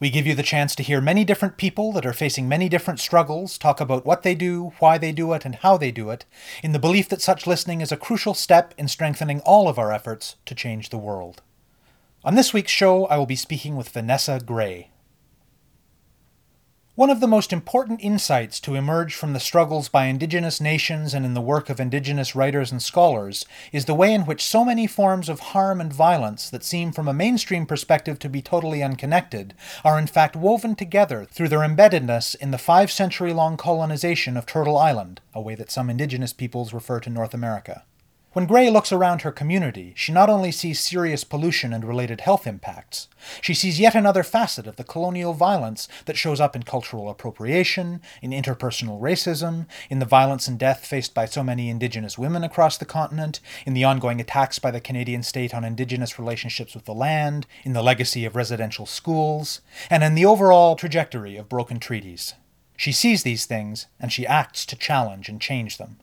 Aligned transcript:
We 0.00 0.10
give 0.10 0.26
you 0.28 0.34
the 0.36 0.44
chance 0.44 0.76
to 0.76 0.84
hear 0.84 1.00
many 1.00 1.24
different 1.24 1.56
people 1.56 1.92
that 1.92 2.06
are 2.06 2.12
facing 2.12 2.48
many 2.48 2.68
different 2.68 3.00
struggles 3.00 3.58
talk 3.58 3.80
about 3.80 4.06
what 4.06 4.22
they 4.22 4.36
do, 4.36 4.72
why 4.78 4.96
they 4.96 5.10
do 5.10 5.32
it, 5.32 5.44
and 5.44 5.56
how 5.56 5.76
they 5.76 5.90
do 5.90 6.10
it, 6.10 6.24
in 6.62 6.70
the 6.70 6.78
belief 6.78 7.08
that 7.08 7.20
such 7.20 7.48
listening 7.48 7.80
is 7.80 7.90
a 7.90 7.96
crucial 7.96 8.34
step 8.34 8.74
in 8.78 8.86
strengthening 8.86 9.40
all 9.40 9.68
of 9.68 9.78
our 9.78 9.92
efforts 9.92 10.36
to 10.46 10.54
change 10.54 10.90
the 10.90 10.98
world. 10.98 11.42
On 12.24 12.36
this 12.36 12.52
week's 12.52 12.70
show, 12.70 13.06
I 13.06 13.16
will 13.16 13.26
be 13.26 13.36
speaking 13.36 13.74
with 13.74 13.88
Vanessa 13.88 14.40
Gray. 14.44 14.90
One 16.98 17.10
of 17.10 17.20
the 17.20 17.28
most 17.28 17.52
important 17.52 18.00
insights 18.02 18.58
to 18.58 18.74
emerge 18.74 19.14
from 19.14 19.32
the 19.32 19.38
struggles 19.38 19.88
by 19.88 20.06
Indigenous 20.06 20.60
nations 20.60 21.14
and 21.14 21.24
in 21.24 21.32
the 21.32 21.40
work 21.40 21.70
of 21.70 21.78
Indigenous 21.78 22.34
writers 22.34 22.72
and 22.72 22.82
scholars 22.82 23.46
is 23.70 23.84
the 23.84 23.94
way 23.94 24.12
in 24.12 24.26
which 24.26 24.44
so 24.44 24.64
many 24.64 24.88
forms 24.88 25.28
of 25.28 25.54
harm 25.54 25.80
and 25.80 25.92
violence 25.92 26.50
that 26.50 26.64
seem 26.64 26.90
from 26.90 27.06
a 27.06 27.14
mainstream 27.14 27.66
perspective 27.66 28.18
to 28.18 28.28
be 28.28 28.42
totally 28.42 28.82
unconnected 28.82 29.54
are 29.84 29.96
in 29.96 30.08
fact 30.08 30.34
woven 30.34 30.74
together 30.74 31.24
through 31.24 31.50
their 31.50 31.60
embeddedness 31.60 32.34
in 32.34 32.50
the 32.50 32.58
five 32.58 32.90
century 32.90 33.32
long 33.32 33.56
colonization 33.56 34.36
of 34.36 34.44
Turtle 34.44 34.76
Island, 34.76 35.20
a 35.32 35.40
way 35.40 35.54
that 35.54 35.70
some 35.70 35.88
Indigenous 35.88 36.32
peoples 36.32 36.74
refer 36.74 36.98
to 36.98 37.10
North 37.10 37.32
America. 37.32 37.84
When 38.34 38.44
Gray 38.46 38.68
looks 38.68 38.92
around 38.92 39.22
her 39.22 39.32
community, 39.32 39.94
she 39.96 40.12
not 40.12 40.28
only 40.28 40.52
sees 40.52 40.78
serious 40.78 41.24
pollution 41.24 41.72
and 41.72 41.82
related 41.82 42.20
health 42.20 42.46
impacts, 42.46 43.08
she 43.40 43.54
sees 43.54 43.80
yet 43.80 43.94
another 43.94 44.22
facet 44.22 44.66
of 44.66 44.76
the 44.76 44.84
colonial 44.84 45.32
violence 45.32 45.88
that 46.04 46.18
shows 46.18 46.38
up 46.38 46.54
in 46.54 46.64
cultural 46.64 47.08
appropriation, 47.08 48.02
in 48.20 48.32
interpersonal 48.32 49.00
racism, 49.00 49.66
in 49.88 49.98
the 49.98 50.04
violence 50.04 50.46
and 50.46 50.58
death 50.58 50.84
faced 50.84 51.14
by 51.14 51.24
so 51.24 51.42
many 51.42 51.70
Indigenous 51.70 52.18
women 52.18 52.44
across 52.44 52.76
the 52.76 52.84
continent, 52.84 53.40
in 53.64 53.72
the 53.72 53.84
ongoing 53.84 54.20
attacks 54.20 54.58
by 54.58 54.70
the 54.70 54.80
Canadian 54.80 55.22
state 55.22 55.54
on 55.54 55.64
Indigenous 55.64 56.18
relationships 56.18 56.74
with 56.74 56.84
the 56.84 56.94
land, 56.94 57.46
in 57.64 57.72
the 57.72 57.82
legacy 57.82 58.26
of 58.26 58.36
residential 58.36 58.84
schools, 58.84 59.62
and 59.88 60.04
in 60.04 60.14
the 60.14 60.26
overall 60.26 60.76
trajectory 60.76 61.38
of 61.38 61.48
broken 61.48 61.80
treaties. 61.80 62.34
She 62.76 62.92
sees 62.92 63.22
these 63.22 63.46
things, 63.46 63.86
and 63.98 64.12
she 64.12 64.26
acts 64.26 64.66
to 64.66 64.76
challenge 64.76 65.30
and 65.30 65.40
change 65.40 65.78
them. 65.78 65.98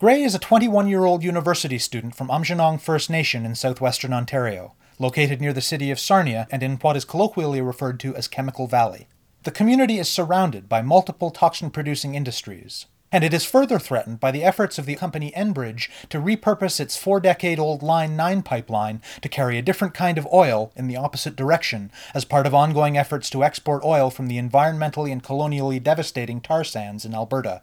Gray 0.00 0.22
is 0.22 0.32
a 0.32 0.38
21 0.38 0.86
year 0.86 1.06
old 1.06 1.24
university 1.24 1.76
student 1.76 2.14
from 2.14 2.28
Aamjiwnaang 2.28 2.80
First 2.80 3.10
Nation 3.10 3.44
in 3.44 3.56
southwestern 3.56 4.12
Ontario, 4.12 4.74
located 4.96 5.40
near 5.40 5.52
the 5.52 5.60
city 5.60 5.90
of 5.90 5.98
Sarnia 5.98 6.46
and 6.52 6.62
in 6.62 6.76
what 6.76 6.96
is 6.96 7.04
colloquially 7.04 7.60
referred 7.60 7.98
to 7.98 8.14
as 8.14 8.28
Chemical 8.28 8.68
Valley. 8.68 9.08
The 9.42 9.50
community 9.50 9.98
is 9.98 10.08
surrounded 10.08 10.68
by 10.68 10.82
multiple 10.82 11.32
toxin 11.32 11.70
producing 11.70 12.14
industries, 12.14 12.86
and 13.10 13.24
it 13.24 13.34
is 13.34 13.44
further 13.44 13.80
threatened 13.80 14.20
by 14.20 14.30
the 14.30 14.44
efforts 14.44 14.78
of 14.78 14.86
the 14.86 14.94
company 14.94 15.32
Enbridge 15.36 15.88
to 16.10 16.20
repurpose 16.20 16.78
its 16.78 16.96
four 16.96 17.18
decade 17.18 17.58
old 17.58 17.82
Line 17.82 18.14
9 18.14 18.42
pipeline 18.42 19.02
to 19.20 19.28
carry 19.28 19.58
a 19.58 19.62
different 19.62 19.94
kind 19.94 20.16
of 20.16 20.28
oil 20.32 20.70
in 20.76 20.86
the 20.86 20.96
opposite 20.96 21.34
direction 21.34 21.90
as 22.14 22.24
part 22.24 22.46
of 22.46 22.54
ongoing 22.54 22.96
efforts 22.96 23.28
to 23.30 23.42
export 23.42 23.82
oil 23.82 24.10
from 24.10 24.28
the 24.28 24.38
environmentally 24.38 25.10
and 25.10 25.24
colonially 25.24 25.80
devastating 25.82 26.40
tar 26.40 26.62
sands 26.62 27.04
in 27.04 27.16
Alberta. 27.16 27.62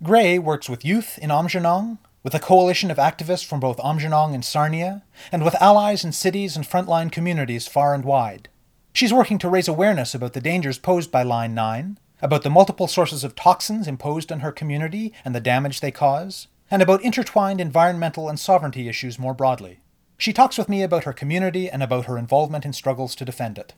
Gray 0.00 0.38
works 0.38 0.68
with 0.68 0.84
youth 0.84 1.18
in 1.18 1.30
Aamjiwnaang, 1.30 1.98
with 2.22 2.32
a 2.32 2.38
coalition 2.38 2.88
of 2.88 2.98
activists 2.98 3.44
from 3.44 3.58
both 3.58 3.78
Aamjiwnaang 3.78 4.32
and 4.32 4.44
Sarnia, 4.44 5.02
and 5.32 5.44
with 5.44 5.60
allies 5.60 6.04
in 6.04 6.12
cities 6.12 6.54
and 6.54 6.64
frontline 6.64 7.10
communities 7.10 7.66
far 7.66 7.94
and 7.94 8.04
wide. 8.04 8.48
She's 8.92 9.12
working 9.12 9.38
to 9.38 9.48
raise 9.48 9.66
awareness 9.66 10.14
about 10.14 10.34
the 10.34 10.40
dangers 10.40 10.78
posed 10.78 11.10
by 11.10 11.24
Line 11.24 11.52
9, 11.52 11.98
about 12.22 12.44
the 12.44 12.50
multiple 12.50 12.86
sources 12.86 13.24
of 13.24 13.34
toxins 13.34 13.88
imposed 13.88 14.30
on 14.30 14.38
her 14.40 14.52
community 14.52 15.12
and 15.24 15.34
the 15.34 15.40
damage 15.40 15.80
they 15.80 15.90
cause, 15.90 16.46
and 16.70 16.80
about 16.80 17.02
intertwined 17.02 17.60
environmental 17.60 18.28
and 18.28 18.38
sovereignty 18.38 18.88
issues 18.88 19.18
more 19.18 19.34
broadly. 19.34 19.80
She 20.16 20.32
talks 20.32 20.56
with 20.56 20.68
me 20.68 20.84
about 20.84 21.04
her 21.04 21.12
community 21.12 21.68
and 21.68 21.82
about 21.82 22.06
her 22.06 22.16
involvement 22.16 22.64
in 22.64 22.72
struggles 22.72 23.16
to 23.16 23.24
defend 23.24 23.58
it. 23.58 23.74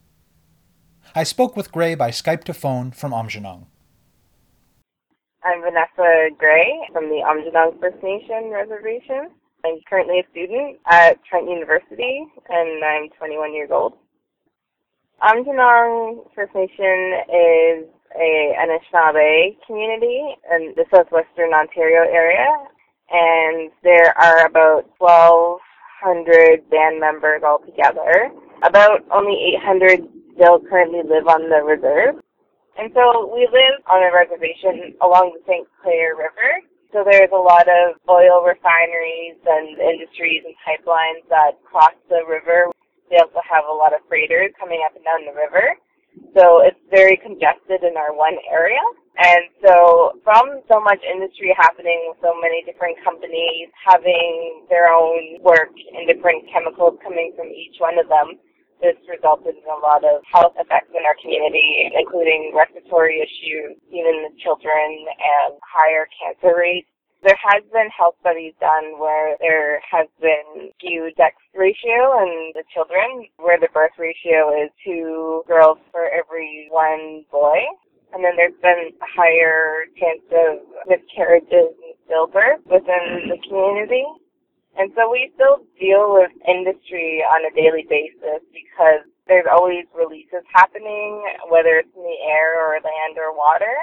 I 1.14 1.22
spoke 1.22 1.56
with 1.56 1.72
Gray 1.72 1.94
by 1.94 2.10
Skype 2.10 2.44
to 2.44 2.52
phone 2.52 2.90
from 2.90 3.12
Aamjiwnaang. 3.12 3.64
I'm 5.42 5.62
Vanessa 5.62 6.28
Gray 6.36 6.68
from 6.92 7.08
the 7.08 7.24
Aamjiwnaang 7.24 7.80
First 7.80 7.96
Nation 8.02 8.50
Reservation. 8.52 9.30
I'm 9.64 9.80
currently 9.88 10.20
a 10.20 10.30
student 10.30 10.76
at 10.84 11.16
Trent 11.24 11.48
University 11.48 12.26
and 12.50 12.84
I'm 12.84 13.08
21 13.16 13.54
years 13.54 13.70
old. 13.72 13.94
Aamjiwnaang 15.22 16.28
First 16.34 16.54
Nation 16.54 17.24
is 17.32 17.88
a 18.20 18.52
Anishinaabe 18.60 19.56
community 19.66 20.36
in 20.52 20.74
the 20.76 20.84
southwestern 20.92 21.54
Ontario 21.54 22.04
area 22.04 22.46
and 23.10 23.70
there 23.82 24.12
are 24.20 24.44
about 24.44 24.90
1,200 24.98 26.68
band 26.68 27.00
members 27.00 27.42
altogether. 27.42 28.28
About 28.62 29.00
only 29.10 29.56
800 29.56 30.00
still 30.34 30.60
currently 30.68 31.00
live 31.02 31.28
on 31.28 31.48
the 31.48 31.64
reserve. 31.64 32.16
And 32.78 32.92
so 32.94 33.28
we 33.32 33.48
live 33.50 33.82
on 33.90 34.02
a 34.02 34.10
reservation 34.14 34.94
along 35.02 35.34
the 35.34 35.42
St. 35.46 35.66
Clair 35.82 36.14
River. 36.16 36.62
So 36.92 37.06
there's 37.06 37.30
a 37.30 37.38
lot 37.38 37.70
of 37.70 37.98
oil 38.10 38.42
refineries 38.42 39.38
and 39.46 39.78
industries 39.78 40.42
and 40.42 40.54
pipelines 40.66 41.22
that 41.30 41.62
cross 41.62 41.94
the 42.10 42.26
river. 42.26 42.66
They 43.10 43.18
also 43.18 43.42
have 43.46 43.62
a 43.66 43.74
lot 43.74 43.94
of 43.94 44.02
freighters 44.08 44.50
coming 44.58 44.82
up 44.86 44.94
and 44.94 45.04
down 45.04 45.22
the 45.26 45.34
river. 45.34 45.78
So 46.34 46.66
it's 46.66 46.78
very 46.90 47.16
congested 47.18 47.86
in 47.86 47.94
our 47.94 48.14
one 48.14 48.34
area. 48.50 48.82
And 49.18 49.50
so 49.62 50.18
from 50.24 50.62
so 50.66 50.80
much 50.80 50.98
industry 51.06 51.54
happening 51.58 52.10
with 52.10 52.18
so 52.22 52.34
many 52.40 52.62
different 52.66 52.98
companies 53.04 53.70
having 53.78 54.66
their 54.70 54.90
own 54.90 55.42
work 55.42 55.70
and 55.94 56.06
different 56.06 56.46
chemicals 56.50 56.98
coming 57.02 57.34
from 57.36 57.50
each 57.50 57.78
one 57.78 57.98
of 57.98 58.08
them, 58.08 58.38
this 58.80 58.96
resulted 59.08 59.56
in 59.56 59.68
a 59.68 59.80
lot 59.80 60.04
of 60.04 60.24
health 60.24 60.56
effects 60.56 60.90
in 60.90 61.04
our 61.04 61.16
community, 61.20 61.92
including 61.94 62.52
respiratory 62.56 63.20
issues, 63.20 63.76
even 63.92 64.24
the 64.24 64.32
children, 64.40 65.06
and 65.06 65.60
higher 65.60 66.08
cancer 66.16 66.56
rates. 66.56 66.88
There 67.22 67.36
has 67.36 67.62
been 67.68 67.92
health 67.92 68.16
studies 68.20 68.54
done 68.60 68.96
where 68.96 69.36
there 69.40 69.80
has 69.84 70.08
been 70.24 70.72
skewed 70.80 71.12
sex 71.16 71.36
ratio 71.52 72.16
in 72.24 72.52
the 72.56 72.64
children, 72.72 73.28
where 73.36 73.60
the 73.60 73.68
birth 73.74 73.92
ratio 73.98 74.56
is 74.56 74.72
two 74.80 75.44
girls 75.46 75.76
for 75.92 76.08
every 76.08 76.68
one 76.70 77.24
boy. 77.30 77.60
And 78.12 78.24
then 78.24 78.34
there's 78.36 78.56
been 78.62 78.96
a 78.96 79.10
higher 79.14 79.84
chance 80.00 80.24
of 80.32 80.64
miscarriages 80.88 81.76
and 81.76 81.94
stillbirth 82.08 82.64
within 82.64 83.28
the 83.28 83.38
community. 83.46 84.02
And 84.76 84.92
so 84.96 85.10
we 85.10 85.30
still 85.34 85.64
deal 85.78 86.14
with 86.14 86.30
industry 86.48 87.22
on 87.22 87.44
a 87.44 87.54
daily 87.54 87.86
basis 87.88 88.42
because 88.52 89.04
there's 89.26 89.46
always 89.50 89.84
releases 89.94 90.42
happening, 90.52 91.22
whether 91.48 91.76
it's 91.76 91.94
in 91.94 92.02
the 92.02 92.18
air 92.26 92.58
or 92.58 92.74
land 92.74 93.16
or 93.16 93.36
water. 93.36 93.74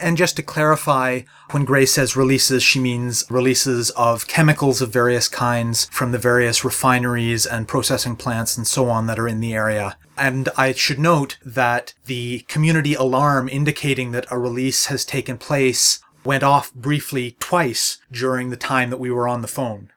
And 0.00 0.16
just 0.16 0.36
to 0.36 0.42
clarify, 0.42 1.22
when 1.50 1.64
Gray 1.64 1.84
says 1.84 2.16
releases, 2.16 2.62
she 2.62 2.78
means 2.78 3.24
releases 3.28 3.90
of 3.90 4.28
chemicals 4.28 4.80
of 4.80 4.92
various 4.92 5.28
kinds 5.28 5.86
from 5.86 6.12
the 6.12 6.18
various 6.18 6.64
refineries 6.64 7.44
and 7.46 7.66
processing 7.66 8.16
plants 8.16 8.56
and 8.56 8.66
so 8.66 8.88
on 8.88 9.06
that 9.06 9.18
are 9.18 9.28
in 9.28 9.40
the 9.40 9.54
area. 9.54 9.96
And 10.16 10.48
I 10.56 10.72
should 10.72 10.98
note 10.98 11.38
that 11.44 11.94
the 12.06 12.40
community 12.48 12.94
alarm 12.94 13.48
indicating 13.48 14.12
that 14.12 14.26
a 14.30 14.38
release 14.38 14.86
has 14.86 15.04
taken 15.04 15.36
place 15.36 16.00
went 16.24 16.42
off 16.42 16.72
briefly 16.74 17.36
twice 17.40 17.98
during 18.10 18.50
the 18.50 18.56
time 18.56 18.90
that 18.90 19.00
we 19.00 19.10
were 19.10 19.28
on 19.28 19.42
the 19.42 19.48
phone. 19.48 19.90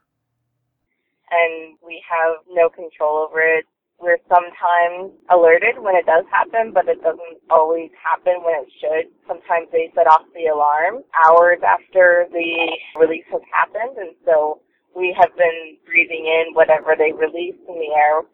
Have 2.11 2.43
no 2.51 2.67
control 2.67 3.23
over 3.23 3.39
it. 3.39 3.63
We're 4.01 4.19
sometimes 4.27 5.15
alerted 5.31 5.79
when 5.79 5.95
it 5.95 6.05
does 6.09 6.25
happen, 6.27 6.73
but 6.73 6.89
it 6.91 6.99
doesn't 6.99 7.39
always 7.47 7.87
happen 7.95 8.43
when 8.43 8.67
it 8.67 8.69
should. 8.81 9.13
Sometimes 9.29 9.71
they 9.71 9.93
set 9.95 10.11
off 10.11 10.27
the 10.35 10.51
alarm 10.51 11.07
hours 11.15 11.63
after 11.63 12.27
the 12.33 12.51
release 12.99 13.23
has 13.31 13.45
happened, 13.53 13.95
and 13.95 14.11
so 14.25 14.59
we 14.97 15.15
have 15.15 15.31
been 15.37 15.77
breathing 15.85 16.25
in 16.27 16.51
whatever 16.57 16.97
they 16.97 17.13
release 17.13 17.55
in 17.69 17.77
the 17.77 17.93
air, 17.95 18.25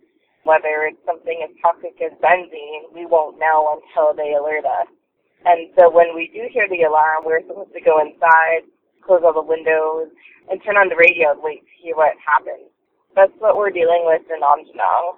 whether 0.44 0.88
it's 0.88 1.04
something 1.06 1.44
as 1.44 1.52
toxic 1.62 2.00
as 2.02 2.16
benzene, 2.24 2.90
we 2.96 3.06
won't 3.06 3.38
know 3.38 3.78
until 3.78 4.16
they 4.16 4.34
alert 4.34 4.66
us. 4.66 4.88
And 5.46 5.70
so 5.78 5.92
when 5.92 6.16
we 6.16 6.32
do 6.34 6.48
hear 6.50 6.66
the 6.72 6.88
alarm, 6.88 7.28
we're 7.28 7.46
supposed 7.46 7.76
to 7.76 7.82
go 7.84 8.00
inside, 8.02 8.66
close 9.04 9.22
all 9.22 9.36
the 9.36 9.44
windows, 9.44 10.10
and 10.50 10.64
turn 10.64 10.80
on 10.80 10.90
the 10.90 10.96
radio 10.96 11.36
and 11.36 11.44
wait 11.44 11.62
to 11.62 11.74
hear 11.84 11.96
what 11.96 12.16
happens. 12.24 12.72
That's 13.18 13.34
what 13.40 13.58
we're 13.58 13.74
dealing 13.74 14.06
with 14.06 14.22
in 14.30 14.46
Aamjiwnaang. 14.46 15.18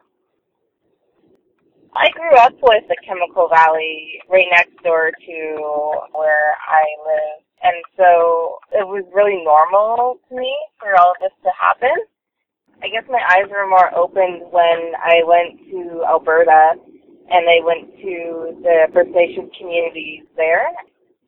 I 1.91 2.07
grew 2.15 2.31
up 2.39 2.55
with 2.63 2.87
the 2.87 2.95
Chemical 3.03 3.49
Valley 3.51 4.23
right 4.29 4.47
next 4.55 4.71
door 4.87 5.11
to 5.11 5.37
where 6.15 6.55
I 6.63 6.87
live. 7.03 7.43
And 7.59 7.75
so 7.99 8.59
it 8.71 8.87
was 8.87 9.03
really 9.11 9.43
normal 9.43 10.15
to 10.29 10.35
me 10.39 10.47
for 10.79 10.95
all 10.95 11.11
of 11.11 11.19
this 11.19 11.35
to 11.43 11.51
happen. 11.59 11.91
I 12.79 12.87
guess 12.87 13.03
my 13.11 13.19
eyes 13.19 13.51
were 13.51 13.67
more 13.67 13.91
opened 13.91 14.47
when 14.47 14.95
I 14.95 15.19
went 15.27 15.59
to 15.67 16.07
Alberta 16.07 16.79
and 16.79 17.43
I 17.51 17.59
went 17.67 17.99
to 17.99 18.63
the 18.63 18.87
First 18.95 19.11
Nations 19.11 19.51
communities 19.59 20.23
there. 20.39 20.71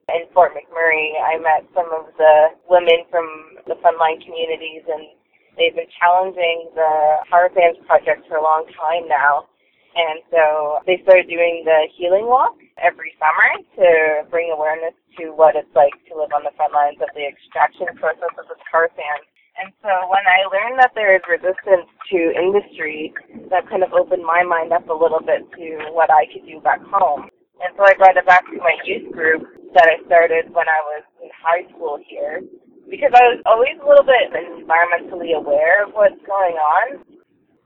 In 0.08 0.24
Fort 0.34 0.56
McMurray, 0.56 1.20
I 1.20 1.36
met 1.36 1.68
some 1.76 1.92
of 1.92 2.16
the 2.16 2.56
women 2.72 3.04
from 3.12 3.28
the 3.68 3.76
frontline 3.84 4.24
communities 4.24 4.88
and 4.88 5.20
they've 5.58 5.76
been 5.76 5.90
challenging 6.00 6.72
the 6.76 6.92
tar 7.30 7.50
sands 7.56 7.80
project 7.88 8.28
for 8.28 8.38
a 8.38 8.44
long 8.44 8.66
time 8.76 9.08
now. 9.08 9.48
And 9.92 10.24
so 10.32 10.80
they 10.88 11.04
started 11.04 11.28
doing 11.28 11.68
the 11.68 11.92
healing 11.92 12.24
walk 12.24 12.56
every 12.80 13.12
summer 13.20 13.52
to 13.76 14.24
bring 14.32 14.48
awareness 14.48 14.96
to 15.20 15.36
what 15.36 15.60
it's 15.60 15.72
like 15.76 15.92
to 16.08 16.16
live 16.16 16.32
on 16.32 16.48
the 16.48 16.56
front 16.56 16.72
lines 16.72 17.04
of 17.04 17.12
the 17.12 17.28
extraction 17.28 17.92
process 18.00 18.32
of 18.40 18.48
the 18.48 18.56
tar 18.72 18.88
sands. 18.96 19.28
And 19.60 19.76
so 19.84 19.92
when 20.08 20.24
I 20.24 20.48
learned 20.48 20.80
that 20.80 20.96
there 20.96 21.12
is 21.12 21.22
resistance 21.28 21.92
to 22.08 22.20
industry, 22.32 23.12
that 23.52 23.68
kind 23.68 23.84
of 23.84 23.92
opened 23.92 24.24
my 24.24 24.48
mind 24.48 24.72
up 24.72 24.88
a 24.88 24.96
little 24.96 25.20
bit 25.20 25.44
to 25.60 25.68
what 25.92 26.08
I 26.08 26.24
could 26.32 26.48
do 26.48 26.64
back 26.64 26.80
home. 26.88 27.28
And 27.60 27.76
so 27.76 27.84
I 27.84 27.94
brought 28.00 28.16
it 28.16 28.26
back 28.26 28.48
to 28.48 28.58
my 28.64 28.80
youth 28.88 29.12
group 29.12 29.44
that 29.76 29.92
I 29.92 30.00
started 30.08 30.56
when 30.56 30.72
I 30.72 30.80
was 30.96 31.04
in 31.20 31.30
high 31.36 31.68
school 31.68 32.00
here 32.00 32.42
because 32.92 33.16
I 33.16 33.24
was 33.32 33.40
always 33.48 33.80
a 33.80 33.88
little 33.88 34.04
bit 34.04 34.36
environmentally 34.36 35.32
aware 35.32 35.88
of 35.88 35.96
what's 35.96 36.20
going 36.28 36.60
on. 36.60 37.00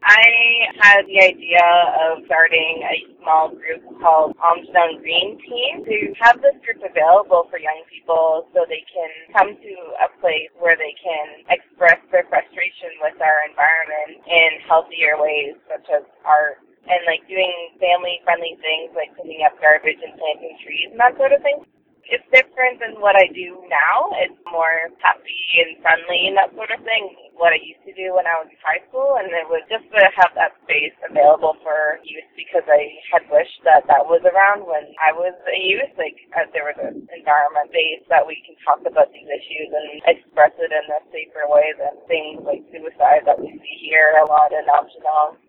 I 0.06 0.70
had 0.78 1.10
the 1.10 1.18
idea 1.18 1.66
of 2.06 2.22
starting 2.30 2.86
a 2.86 2.96
small 3.18 3.50
group 3.50 3.82
called 3.98 4.38
Aamjiwnaang 4.38 5.02
Green 5.02 5.42
Team 5.42 5.82
to 5.82 5.98
have 6.22 6.38
this 6.46 6.54
group 6.62 6.86
available 6.86 7.50
for 7.50 7.58
young 7.58 7.82
people 7.90 8.46
so 8.54 8.70
they 8.70 8.86
can 8.86 9.10
come 9.34 9.58
to 9.58 9.74
a 10.06 10.14
place 10.22 10.54
where 10.62 10.78
they 10.78 10.94
can 11.02 11.42
express 11.50 11.98
their 12.14 12.30
frustration 12.30 12.94
with 13.02 13.18
our 13.18 13.50
environment 13.50 14.22
in 14.30 14.62
healthier 14.70 15.18
ways, 15.18 15.58
such 15.66 15.90
as 15.90 16.06
art 16.22 16.62
and 16.86 17.02
like 17.10 17.26
doing 17.26 17.74
family 17.82 18.22
friendly 18.22 18.54
things 18.62 18.94
like 18.94 19.10
picking 19.18 19.42
up 19.42 19.58
garbage 19.58 19.98
and 20.06 20.14
planting 20.22 20.54
trees 20.62 20.94
and 20.94 21.02
that 21.02 21.18
sort 21.18 21.34
of 21.34 21.42
thing 21.42 21.66
it's 22.10 22.26
different 22.34 22.82
than 22.82 23.02
what 23.02 23.16
I 23.18 23.28
do 23.34 23.62
now. 23.70 24.14
It's 24.22 24.38
more 24.50 24.90
happy 25.02 25.42
and 25.62 25.80
friendly 25.82 26.30
and 26.30 26.38
that 26.38 26.54
sort 26.54 26.72
of 26.74 26.82
thing. 26.86 27.14
What 27.36 27.52
I 27.52 27.60
used 27.60 27.84
to 27.84 27.94
do 27.94 28.16
when 28.16 28.26
I 28.30 28.40
was 28.40 28.48
in 28.50 28.60
high 28.64 28.82
school, 28.90 29.20
and 29.20 29.28
it 29.30 29.48
was 29.52 29.62
just 29.68 29.86
to 29.92 30.02
have 30.18 30.32
that 30.40 30.56
space 30.64 30.96
available 31.04 31.58
for 31.66 32.00
youth 32.08 32.30
because 32.40 32.64
I 32.66 32.82
had 33.12 33.28
wished 33.28 33.60
that 33.68 33.86
that 33.92 34.08
was 34.08 34.24
around 34.24 34.64
when 34.66 34.88
I 35.04 35.12
was 35.12 35.36
a 35.50 35.58
youth. 35.60 35.92
Like 36.00 36.18
uh, 36.34 36.48
there 36.56 36.66
was 36.66 36.80
an 36.80 37.06
environment 37.12 37.70
base 37.76 38.06
that 38.10 38.24
we 38.26 38.40
can 38.48 38.56
talk 38.64 38.82
about 38.88 39.12
these 39.12 39.28
issues 39.28 39.70
and 39.74 39.88
express 40.08 40.56
it 40.58 40.72
in 40.72 40.86
a 40.96 41.00
safer 41.12 41.46
way 41.52 41.76
than 41.78 42.00
things 42.08 42.42
like 42.48 42.64
suicide 42.72 43.28
that 43.28 43.38
we 43.38 43.52
see 43.60 43.76
here 43.86 44.16
a 44.22 44.26
lot 44.30 44.56
in 44.56 44.66
Aamjiwnaang. 44.66 45.45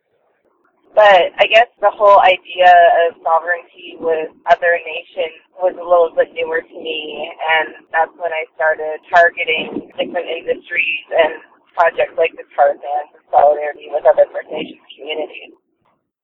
But 0.96 1.36
I 1.36 1.44
guess 1.52 1.68
the 1.84 1.92
whole 1.92 2.24
idea 2.24 2.72
of 3.04 3.20
sovereignty 3.20 4.00
with 4.00 4.32
other 4.48 4.80
nations 4.80 5.44
was 5.60 5.76
a 5.76 5.84
little 5.84 6.08
bit 6.16 6.32
newer 6.32 6.64
to 6.64 6.76
me, 6.80 7.28
and 7.28 7.84
that's 7.92 8.16
when 8.16 8.32
I 8.32 8.48
started 8.56 9.04
targeting 9.12 9.92
different 9.92 10.24
industries 10.24 11.04
and 11.12 11.44
projects 11.76 12.16
like 12.16 12.32
the 12.40 12.48
tar 12.56 12.72
sands 12.72 13.12
in 13.12 13.20
solidarity 13.28 13.92
with 13.92 14.08
other 14.08 14.24
First 14.32 14.48
Nations 14.48 14.80
communities. 14.96 15.52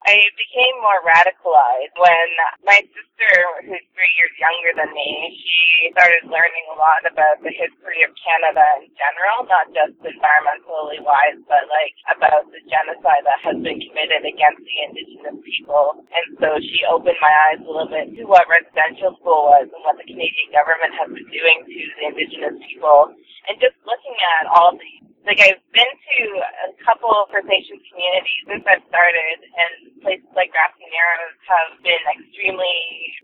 I 0.03 0.19
became 0.35 0.75
more 0.83 0.99
radicalized 1.07 1.95
when 1.95 2.29
my 2.67 2.83
sister, 2.91 3.31
who's 3.63 3.87
three 3.95 4.13
years 4.19 4.35
younger 4.35 4.73
than 4.83 4.91
me, 4.91 5.11
she 5.39 5.95
started 5.95 6.27
learning 6.27 6.67
a 6.75 6.77
lot 6.77 7.07
about 7.07 7.39
the 7.39 7.55
history 7.55 8.03
of 8.03 8.11
Canada 8.19 8.67
in 8.83 8.91
general, 8.99 9.47
not 9.47 9.71
just 9.71 9.95
environmentally 10.03 10.99
wise, 11.07 11.39
but 11.47 11.71
like 11.71 11.95
about 12.19 12.51
the 12.51 12.59
genocide 12.67 13.23
that 13.31 13.47
has 13.47 13.59
been 13.63 13.79
committed 13.79 14.27
against 14.27 14.63
the 14.67 14.77
Indigenous 14.91 15.39
people. 15.47 16.03
And 16.11 16.27
so 16.43 16.59
she 16.59 16.83
opened 16.91 17.23
my 17.23 17.35
eyes 17.51 17.63
a 17.63 17.71
little 17.71 17.87
bit 17.87 18.11
to 18.19 18.27
what 18.27 18.51
residential 18.51 19.15
school 19.23 19.55
was 19.55 19.71
and 19.71 19.83
what 19.87 20.03
the 20.03 20.07
Canadian 20.11 20.51
government 20.51 20.99
has 20.99 21.15
been 21.15 21.31
doing 21.31 21.59
to 21.63 21.79
the 21.99 22.05
Indigenous 22.11 22.59
people. 22.67 23.15
And 23.47 23.55
just 23.63 23.79
looking 23.87 24.19
at 24.43 24.51
all 24.51 24.75
the 24.75 24.93
like 25.27 25.39
I've 25.39 25.63
been 25.71 25.93
to 26.19 26.25
a 26.43 26.71
couple 26.83 27.11
of 27.15 27.31
First 27.31 27.47
Nations 27.47 27.83
communities 27.87 28.43
since 28.51 28.65
I've 28.67 28.83
started, 28.91 29.39
and 29.47 29.73
places 30.03 30.27
like 30.35 30.51
Grassy 30.51 30.87
Narrows 30.91 31.39
have 31.47 31.71
been 31.83 32.05
extremely 32.11 32.79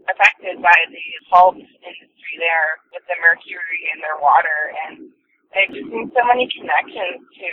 affected 0.06 0.62
by 0.62 0.78
the 0.94 1.06
pulp 1.26 1.58
industry 1.58 2.34
there 2.38 2.78
with 2.94 3.02
the 3.10 3.18
mercury 3.18 3.82
in 3.90 3.98
their 3.98 4.18
water, 4.22 4.72
and 4.86 5.10
I've 5.56 5.74
just 5.74 5.90
seen 5.90 6.06
so 6.14 6.22
many 6.28 6.46
connections 6.54 7.24
to 7.24 7.48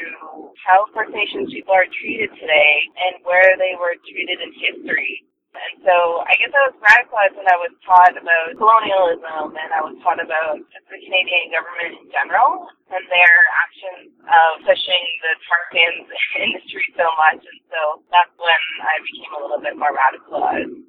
how 0.62 0.86
First 0.94 1.16
Nations 1.16 1.50
people 1.50 1.74
are 1.74 1.90
treated 1.90 2.30
today 2.38 2.74
and 3.02 3.24
where 3.26 3.58
they 3.58 3.74
were 3.80 3.98
treated 4.06 4.44
in 4.44 4.52
history. 4.52 5.26
And 5.56 5.88
so 5.88 6.20
I 6.28 6.36
guess 6.36 6.52
I 6.52 6.68
was 6.68 6.76
radicalized 6.84 7.36
when 7.40 7.48
I 7.48 7.56
was 7.64 7.72
taught 7.88 8.12
about 8.12 8.52
colonialism 8.60 9.56
and 9.56 9.70
I 9.72 9.80
was 9.80 9.96
taught 10.04 10.20
about 10.20 10.60
the 10.60 11.00
Canadian 11.00 11.56
government 11.56 11.96
in 12.04 12.12
general 12.12 12.68
and 12.92 13.04
their 13.08 13.36
actions 13.86 14.14
of 14.26 14.66
pushing 14.66 15.06
the 15.22 15.32
tar 15.46 15.62
sands 15.74 16.10
industry 16.46 16.86
so 16.98 17.06
much. 17.18 17.42
And 17.42 17.62
so 17.70 18.02
that's 18.10 18.34
when 18.38 18.62
I 18.82 18.96
became 19.06 19.32
a 19.38 19.42
little 19.42 19.62
bit 19.62 19.76
more 19.78 19.94
radicalized. 19.94 20.86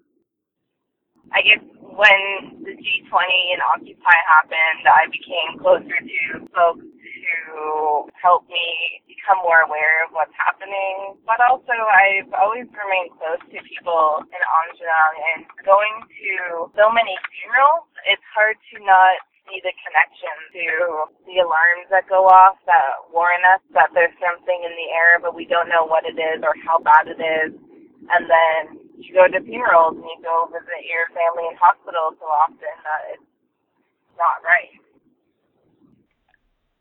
I 1.34 1.42
guess 1.42 1.62
when 1.82 2.62
the 2.62 2.70
G20 2.70 3.18
and 3.50 3.62
Occupy 3.74 4.18
happened, 4.30 4.82
I 4.86 5.10
became 5.10 5.58
closer 5.58 5.98
to 5.98 6.46
folks 6.54 6.86
to 6.86 8.06
help 8.22 8.46
me 8.46 9.02
become 9.10 9.42
more 9.42 9.66
aware 9.66 10.06
of 10.06 10.14
what's 10.14 10.34
happening. 10.38 11.18
But 11.26 11.42
also, 11.42 11.74
I've 11.74 12.30
always 12.38 12.70
remained 12.70 13.10
close 13.18 13.42
to 13.42 13.58
people 13.66 14.22
in 14.22 14.38
Aamjiwnaang 14.38 15.14
and 15.34 15.40
going 15.66 15.96
to 16.06 16.70
so 16.78 16.94
many 16.94 17.18
funerals, 17.42 17.90
it's 18.06 18.22
hard 18.30 18.54
to 18.54 18.74
not 18.86 19.18
see 19.46 19.62
the 19.62 19.74
connection 19.82 20.34
to 20.52 20.66
the 21.26 21.38
alarms 21.42 21.86
that 21.90 22.10
go 22.10 22.26
off 22.26 22.58
that 22.66 23.06
warn 23.14 23.40
us 23.54 23.62
that 23.72 23.90
there's 23.94 24.14
something 24.18 24.60
in 24.66 24.74
the 24.74 24.88
air, 24.92 25.22
but 25.22 25.34
we 25.34 25.46
don't 25.46 25.70
know 25.70 25.86
what 25.86 26.04
it 26.04 26.18
is 26.18 26.42
or 26.42 26.54
how 26.66 26.78
bad 26.82 27.06
it 27.06 27.18
is. 27.18 27.54
And 28.10 28.26
then 28.30 28.60
you 28.98 29.14
go 29.14 29.26
to 29.26 29.40
funerals 29.42 29.98
and 29.98 30.06
you 30.06 30.18
go 30.22 30.50
visit 30.50 30.86
your 30.86 31.06
family 31.14 31.46
in 31.50 31.56
hospital 31.58 32.14
so 32.18 32.26
often 32.26 32.58
that 32.60 33.02
it's 33.14 33.30
not 34.18 34.42
right. 34.42 34.74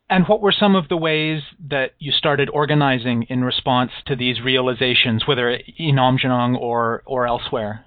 And 0.09 0.27
what 0.27 0.41
were 0.41 0.53
some 0.53 0.75
of 0.75 0.87
the 0.87 0.97
ways 0.97 1.41
that 1.69 1.91
you 1.97 2.11
started 2.11 2.49
organizing 2.53 3.23
in 3.23 3.43
response 3.43 3.91
to 4.05 4.15
these 4.15 4.39
realizations, 4.39 5.27
whether 5.27 5.49
in 5.49 5.95
Aamjiwnaang 5.95 6.59
or, 6.59 7.01
or 7.05 7.25
elsewhere? 7.25 7.85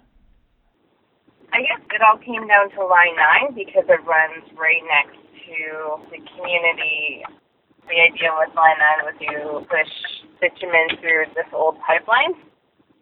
It 1.99 2.07
all 2.07 2.23
came 2.23 2.47
down 2.47 2.71
to 2.79 2.87
Line 2.87 3.19
9 3.51 3.59
because 3.59 3.83
it 3.89 3.99
runs 4.07 4.47
right 4.55 4.83
next 4.87 5.19
to 5.19 5.99
the 6.15 6.23
community. 6.31 7.27
The 7.91 7.99
idea 7.99 8.31
with 8.39 8.55
Line 8.55 8.79
9 9.03 9.11
was 9.11 9.19
to 9.19 9.67
push 9.67 9.91
bitumen 10.39 10.95
through 11.03 11.27
this 11.35 11.51
old 11.53 11.75
pipeline. 11.83 12.39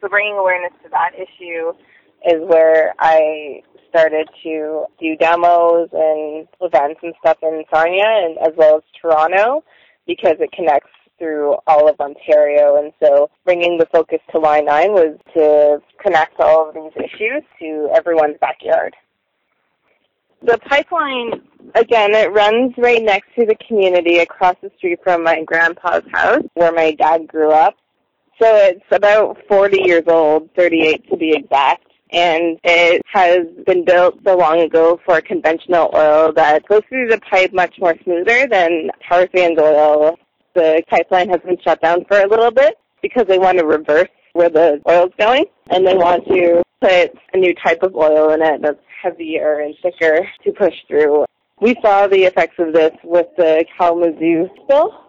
So 0.00 0.08
bringing 0.08 0.40
awareness 0.40 0.72
to 0.82 0.88
that 0.88 1.12
issue 1.12 1.76
is 2.24 2.40
where 2.48 2.94
I 2.98 3.60
started 3.90 4.30
to 4.44 4.86
do 4.98 5.14
demos 5.20 5.90
and 5.92 6.48
events 6.62 7.00
and 7.02 7.12
stuff 7.20 7.36
in 7.42 7.64
Sarnia 7.68 8.08
and 8.08 8.38
as 8.48 8.56
well 8.56 8.78
as 8.78 8.82
Toronto 8.96 9.62
because 10.06 10.40
it 10.40 10.52
connects 10.52 10.88
through 11.18 11.56
all 11.66 11.88
of 11.88 12.00
Ontario. 12.00 12.76
And 12.76 12.92
so 13.02 13.30
bringing 13.44 13.78
the 13.78 13.86
focus 13.86 14.20
to 14.32 14.38
Line 14.38 14.66
9 14.66 14.92
was 14.92 15.18
to 15.34 15.82
connect 16.02 16.40
all 16.40 16.68
of 16.68 16.74
these 16.74 16.92
issues 16.96 17.42
to 17.60 17.90
everyone's 17.94 18.36
backyard. 18.40 18.94
The 20.42 20.58
pipeline, 20.58 21.42
again, 21.74 22.14
it 22.14 22.32
runs 22.32 22.74
right 22.76 23.02
next 23.02 23.28
to 23.38 23.46
the 23.46 23.56
community 23.66 24.18
across 24.18 24.56
the 24.62 24.70
street 24.76 25.00
from 25.02 25.24
my 25.24 25.42
grandpa's 25.42 26.04
house 26.12 26.44
where 26.54 26.72
my 26.72 26.92
dad 26.92 27.26
grew 27.26 27.50
up. 27.50 27.74
So 28.40 28.54
it's 28.54 28.84
about 28.90 29.38
40 29.48 29.80
years 29.82 30.04
old, 30.06 30.50
38 30.54 31.08
to 31.08 31.16
be 31.16 31.32
exact 31.32 31.86
and 32.10 32.58
it 32.62 33.02
has 33.12 33.46
been 33.66 33.84
built 33.84 34.14
so 34.24 34.36
long 34.36 34.60
ago 34.60 35.00
for 35.04 35.20
conventional 35.20 35.90
oil 35.94 36.32
that 36.32 36.66
goes 36.68 36.82
through 36.88 37.08
the 37.08 37.20
pipe 37.20 37.52
much 37.52 37.74
more 37.78 37.96
smoother 38.04 38.46
than 38.46 38.90
tar 39.08 39.28
sands 39.34 39.60
oil. 39.60 40.16
The 40.56 40.82
pipeline 40.88 41.28
has 41.28 41.40
been 41.42 41.58
shut 41.62 41.82
down 41.82 42.06
for 42.06 42.18
a 42.18 42.26
little 42.26 42.50
bit 42.50 42.78
because 43.02 43.26
they 43.28 43.38
want 43.38 43.58
to 43.58 43.66
reverse 43.66 44.08
where 44.32 44.48
the 44.48 44.80
oil 44.88 45.06
is 45.06 45.12
going, 45.18 45.44
and 45.68 45.86
they 45.86 45.94
want 45.94 46.26
to 46.28 46.62
put 46.80 47.12
a 47.34 47.36
new 47.36 47.54
type 47.62 47.82
of 47.82 47.94
oil 47.94 48.30
in 48.30 48.40
it 48.40 48.62
that's 48.62 48.80
heavier 49.02 49.60
and 49.60 49.74
thicker 49.82 50.26
to 50.44 50.52
push 50.52 50.72
through. 50.88 51.26
We 51.60 51.76
saw 51.82 52.06
the 52.06 52.24
effects 52.24 52.54
of 52.58 52.72
this 52.72 52.92
with 53.04 53.26
the 53.36 53.66
Kalamazoo 53.76 54.48
spill 54.64 55.06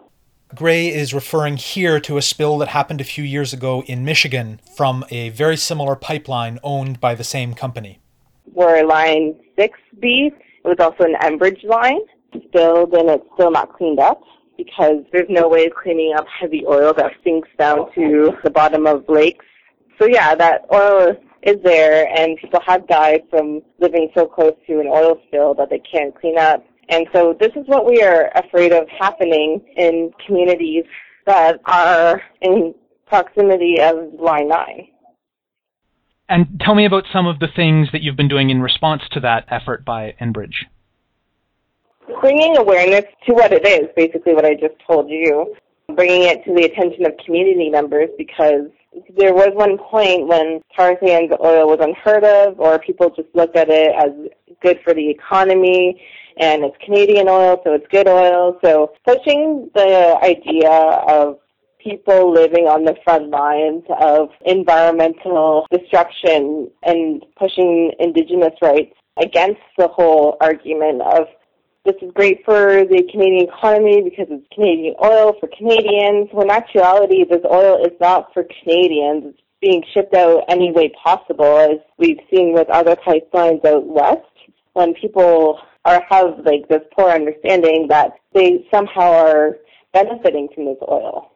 Gray 0.54 0.88
is 0.88 1.14
referring 1.14 1.56
here 1.56 1.98
to 2.00 2.18
a 2.18 2.22
spill 2.22 2.58
that 2.58 2.68
happened 2.68 3.00
a 3.00 3.04
few 3.04 3.24
years 3.24 3.52
ago 3.54 3.82
in 3.86 4.04
Michigan 4.04 4.60
from 4.76 5.04
a 5.10 5.30
very 5.30 5.56
similar 5.56 5.94
pipeline 5.94 6.58
owned 6.62 7.00
by 7.00 7.14
the 7.14 7.24
same 7.24 7.54
company. 7.54 8.00
We're 8.52 8.84
line 8.86 9.34
6B. 9.58 10.02
It 10.02 10.32
was 10.64 10.76
also 10.78 11.04
an 11.04 11.16
Enbridge 11.20 11.64
line 11.64 12.00
spilled 12.46 12.92
and 12.94 13.10
it's 13.10 13.24
still 13.34 13.50
not 13.50 13.74
cleaned 13.74 14.00
up 14.00 14.22
because 14.58 15.04
there's 15.12 15.28
no 15.30 15.48
way 15.48 15.64
of 15.66 15.72
cleaning 15.72 16.12
up 16.18 16.26
heavy 16.28 16.64
oil 16.68 16.92
that 16.98 17.12
sinks 17.24 17.48
down 17.58 17.90
to 17.94 18.32
the 18.44 18.50
bottom 18.50 18.86
of 18.86 19.04
lakes. 19.08 19.46
So 19.98 20.06
yeah, 20.06 20.34
that 20.34 20.66
oil 20.72 21.16
is 21.42 21.56
there 21.62 22.06
and 22.14 22.36
people 22.36 22.60
have 22.66 22.86
died 22.88 23.22
from 23.30 23.62
living 23.80 24.10
so 24.14 24.26
close 24.26 24.54
to 24.66 24.80
an 24.80 24.88
oil 24.88 25.18
spill 25.28 25.54
that 25.54 25.70
they 25.70 25.80
can't 25.90 26.14
clean 26.20 26.36
up. 26.36 26.64
And 26.90 27.06
so 27.12 27.36
this 27.38 27.52
is 27.54 27.66
what 27.66 27.86
we 27.86 28.02
are 28.02 28.30
afraid 28.34 28.72
of 28.72 28.88
happening 28.88 29.62
in 29.76 30.10
communities 30.26 30.84
that 31.26 31.60
are 31.66 32.20
in 32.40 32.74
proximity 33.06 33.76
of 33.80 33.96
Line 34.18 34.48
9. 34.48 34.88
And 36.28 36.60
tell 36.60 36.74
me 36.74 36.84
about 36.84 37.04
some 37.12 37.26
of 37.26 37.38
the 37.38 37.48
things 37.54 37.88
that 37.92 38.02
you've 38.02 38.16
been 38.16 38.28
doing 38.28 38.50
in 38.50 38.60
response 38.60 39.02
to 39.12 39.20
that 39.20 39.46
effort 39.48 39.84
by 39.84 40.14
Enbridge. 40.20 40.66
Bringing 42.20 42.56
awareness 42.56 43.04
to 43.26 43.34
what 43.34 43.52
it 43.52 43.66
is, 43.66 43.88
basically 43.96 44.34
what 44.34 44.44
I 44.44 44.54
just 44.54 44.74
told 44.86 45.08
you. 45.08 45.54
Bringing 45.94 46.24
it 46.24 46.44
to 46.44 46.54
the 46.54 46.64
attention 46.64 47.06
of 47.06 47.12
community 47.24 47.70
members 47.70 48.10
because 48.18 48.66
there 49.16 49.34
was 49.34 49.50
one 49.54 49.78
point 49.78 50.26
when 50.26 50.60
tar 50.76 50.96
sands 51.02 51.32
oil 51.42 51.68
was 51.68 51.78
unheard 51.80 52.24
of 52.24 52.58
or 52.60 52.78
people 52.78 53.10
just 53.14 53.28
looked 53.34 53.56
at 53.56 53.68
it 53.70 53.92
as 53.96 54.10
good 54.62 54.78
for 54.84 54.92
the 54.92 55.08
economy 55.08 56.00
and 56.38 56.64
it's 56.64 56.76
Canadian 56.84 57.28
oil, 57.28 57.60
so 57.64 57.72
it's 57.72 57.86
good 57.90 58.08
oil. 58.08 58.58
So 58.62 58.92
pushing 59.06 59.70
the 59.74 60.18
idea 60.22 60.70
of 60.70 61.38
people 61.82 62.32
living 62.32 62.66
on 62.66 62.84
the 62.84 62.96
front 63.04 63.30
lines 63.30 63.84
of 64.00 64.28
environmental 64.44 65.66
destruction 65.70 66.70
and 66.84 67.24
pushing 67.38 67.92
indigenous 67.98 68.54
rights 68.60 68.94
against 69.20 69.60
the 69.78 69.88
whole 69.88 70.36
argument 70.40 71.02
of 71.02 71.26
this 71.88 71.96
is 72.02 72.12
great 72.14 72.44
for 72.44 72.84
the 72.84 73.02
Canadian 73.10 73.48
economy 73.48 74.02
because 74.02 74.26
it's 74.28 74.46
Canadian 74.54 74.94
oil 75.02 75.34
for 75.40 75.48
Canadians. 75.56 76.28
When 76.32 76.48
in 76.48 76.50
actuality, 76.50 77.24
this 77.24 77.40
oil 77.50 77.82
is 77.82 77.92
not 77.98 78.28
for 78.34 78.44
Canadians. 78.62 79.24
It's 79.28 79.40
being 79.62 79.82
shipped 79.94 80.14
out 80.14 80.44
any 80.50 80.70
way 80.70 80.92
possible, 81.02 81.56
as 81.56 81.78
we've 81.96 82.20
seen 82.30 82.52
with 82.52 82.68
other 82.68 82.94
pipelines 82.94 83.64
out 83.64 83.86
west. 83.86 84.20
When 84.74 84.92
people 84.92 85.58
are 85.86 86.04
have 86.10 86.44
like 86.44 86.68
this 86.68 86.82
poor 86.94 87.08
understanding 87.08 87.86
that 87.88 88.12
they 88.34 88.66
somehow 88.70 89.10
are 89.10 89.56
benefiting 89.94 90.48
from 90.54 90.66
this 90.66 90.76
oil. 90.86 91.32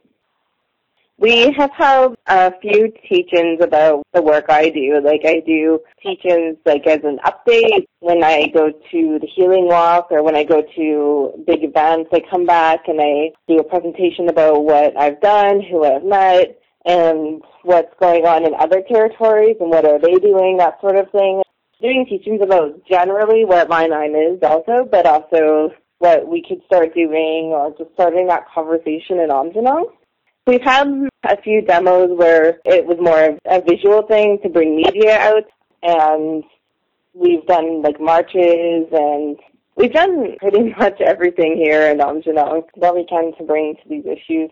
We 1.22 1.54
have 1.56 1.70
held 1.70 2.16
a 2.26 2.52
few 2.60 2.92
teach-ins 3.08 3.62
about 3.62 4.02
the 4.12 4.20
work 4.20 4.46
I 4.48 4.70
do. 4.70 5.00
Like 5.04 5.20
I 5.24 5.38
do 5.46 5.78
teach-ins 6.02 6.56
like 6.66 6.84
as 6.88 6.98
an 7.04 7.20
update 7.24 7.86
when 8.00 8.24
I 8.24 8.48
go 8.48 8.72
to 8.72 9.18
the 9.20 9.28
healing 9.32 9.68
walk 9.68 10.08
or 10.10 10.24
when 10.24 10.34
I 10.34 10.42
go 10.42 10.64
to 10.74 11.44
big 11.46 11.62
events. 11.62 12.10
I 12.12 12.22
come 12.28 12.44
back 12.44 12.88
and 12.88 13.00
I 13.00 13.30
do 13.46 13.60
a 13.60 13.62
presentation 13.62 14.30
about 14.30 14.64
what 14.64 14.98
I've 14.98 15.20
done, 15.20 15.62
who 15.62 15.84
I've 15.84 16.02
met, 16.02 16.60
and 16.86 17.40
what's 17.62 17.94
going 18.00 18.26
on 18.26 18.44
in 18.44 18.54
other 18.58 18.82
territories 18.90 19.58
and 19.60 19.70
what 19.70 19.84
are 19.84 20.00
they 20.00 20.14
doing, 20.14 20.56
that 20.56 20.80
sort 20.80 20.96
of 20.96 21.08
thing. 21.12 21.40
Doing 21.80 22.04
teachings 22.08 22.40
about 22.42 22.84
generally 22.90 23.44
what 23.44 23.70
Line 23.70 23.90
9 23.90 24.10
is 24.16 24.38
also, 24.42 24.88
but 24.90 25.06
also 25.06 25.70
what 25.98 26.26
we 26.26 26.42
could 26.42 26.62
start 26.66 26.94
doing 26.94 27.52
or 27.54 27.72
just 27.78 27.94
starting 27.94 28.26
that 28.26 28.46
conversation 28.52 29.20
in 29.20 29.28
Aamjiwnaang. 29.28 29.84
We've 30.46 30.62
had 30.62 31.08
a 31.24 31.40
few 31.40 31.62
demos 31.62 32.10
where 32.16 32.58
it 32.64 32.84
was 32.84 32.98
more 33.00 33.30
of 33.30 33.38
a 33.46 33.60
visual 33.60 34.02
thing 34.02 34.38
to 34.42 34.48
bring 34.48 34.76
media 34.76 35.16
out, 35.18 35.44
and 35.82 36.42
we've 37.14 37.46
done 37.46 37.82
like 37.82 38.00
marches 38.00 38.86
and 38.90 39.36
we've 39.76 39.92
done 39.92 40.36
pretty 40.40 40.74
much 40.78 41.00
everything 41.00 41.56
here 41.56 41.90
in 41.90 41.98
Aamjiwnaang 41.98 42.64
that 42.80 42.94
we 42.94 43.04
can 43.06 43.32
to 43.38 43.44
bring 43.44 43.76
to 43.76 43.88
these 43.88 44.04
issues. 44.04 44.50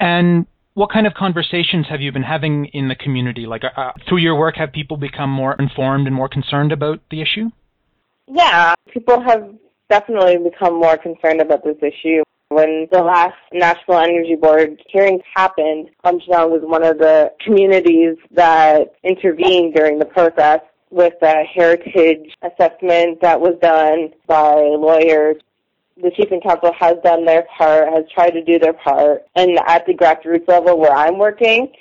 And 0.00 0.46
what 0.74 0.90
kind 0.90 1.06
of 1.06 1.14
conversations 1.14 1.86
have 1.88 2.00
you 2.00 2.12
been 2.12 2.22
having 2.22 2.66
in 2.66 2.88
the 2.88 2.94
community? 2.94 3.46
Like 3.46 3.62
uh, 3.64 3.92
through 4.08 4.18
your 4.18 4.38
work, 4.38 4.56
have 4.56 4.72
people 4.72 4.96
become 4.96 5.30
more 5.30 5.54
informed 5.58 6.06
and 6.06 6.14
more 6.14 6.28
concerned 6.28 6.72
about 6.72 7.00
the 7.10 7.22
issue? 7.22 7.50
Yeah, 8.26 8.74
people 8.90 9.20
have 9.22 9.48
definitely 9.88 10.36
become 10.38 10.78
more 10.78 10.98
concerned 10.98 11.40
about 11.40 11.64
this 11.64 11.76
issue. 11.80 12.22
When 12.48 12.86
the 12.92 13.02
last 13.02 13.34
National 13.52 13.98
Energy 13.98 14.36
Board 14.36 14.80
hearings 14.88 15.22
happened, 15.34 15.90
Aamjiwnaang 16.04 16.50
was 16.50 16.62
one 16.62 16.84
of 16.84 16.98
the 16.98 17.32
communities 17.44 18.16
that 18.30 18.94
intervened 19.02 19.74
during 19.74 19.98
the 19.98 20.04
process 20.04 20.60
with 20.90 21.14
a 21.22 21.42
heritage 21.42 22.32
assessment 22.42 23.20
that 23.20 23.40
was 23.40 23.58
done 23.60 24.10
by 24.28 24.54
lawyers. 24.54 25.36
The 26.00 26.12
Chief 26.12 26.30
and 26.30 26.40
Council 26.40 26.72
has 26.78 26.96
done 27.02 27.24
their 27.24 27.46
part, 27.58 27.88
has 27.92 28.04
tried 28.14 28.30
to 28.30 28.44
do 28.44 28.60
their 28.60 28.74
part. 28.74 29.24
And 29.34 29.58
at 29.66 29.84
the 29.86 29.94
grassroots 29.94 30.46
level 30.46 30.78
where 30.78 30.92
I'm 30.92 31.18
working, 31.18 31.72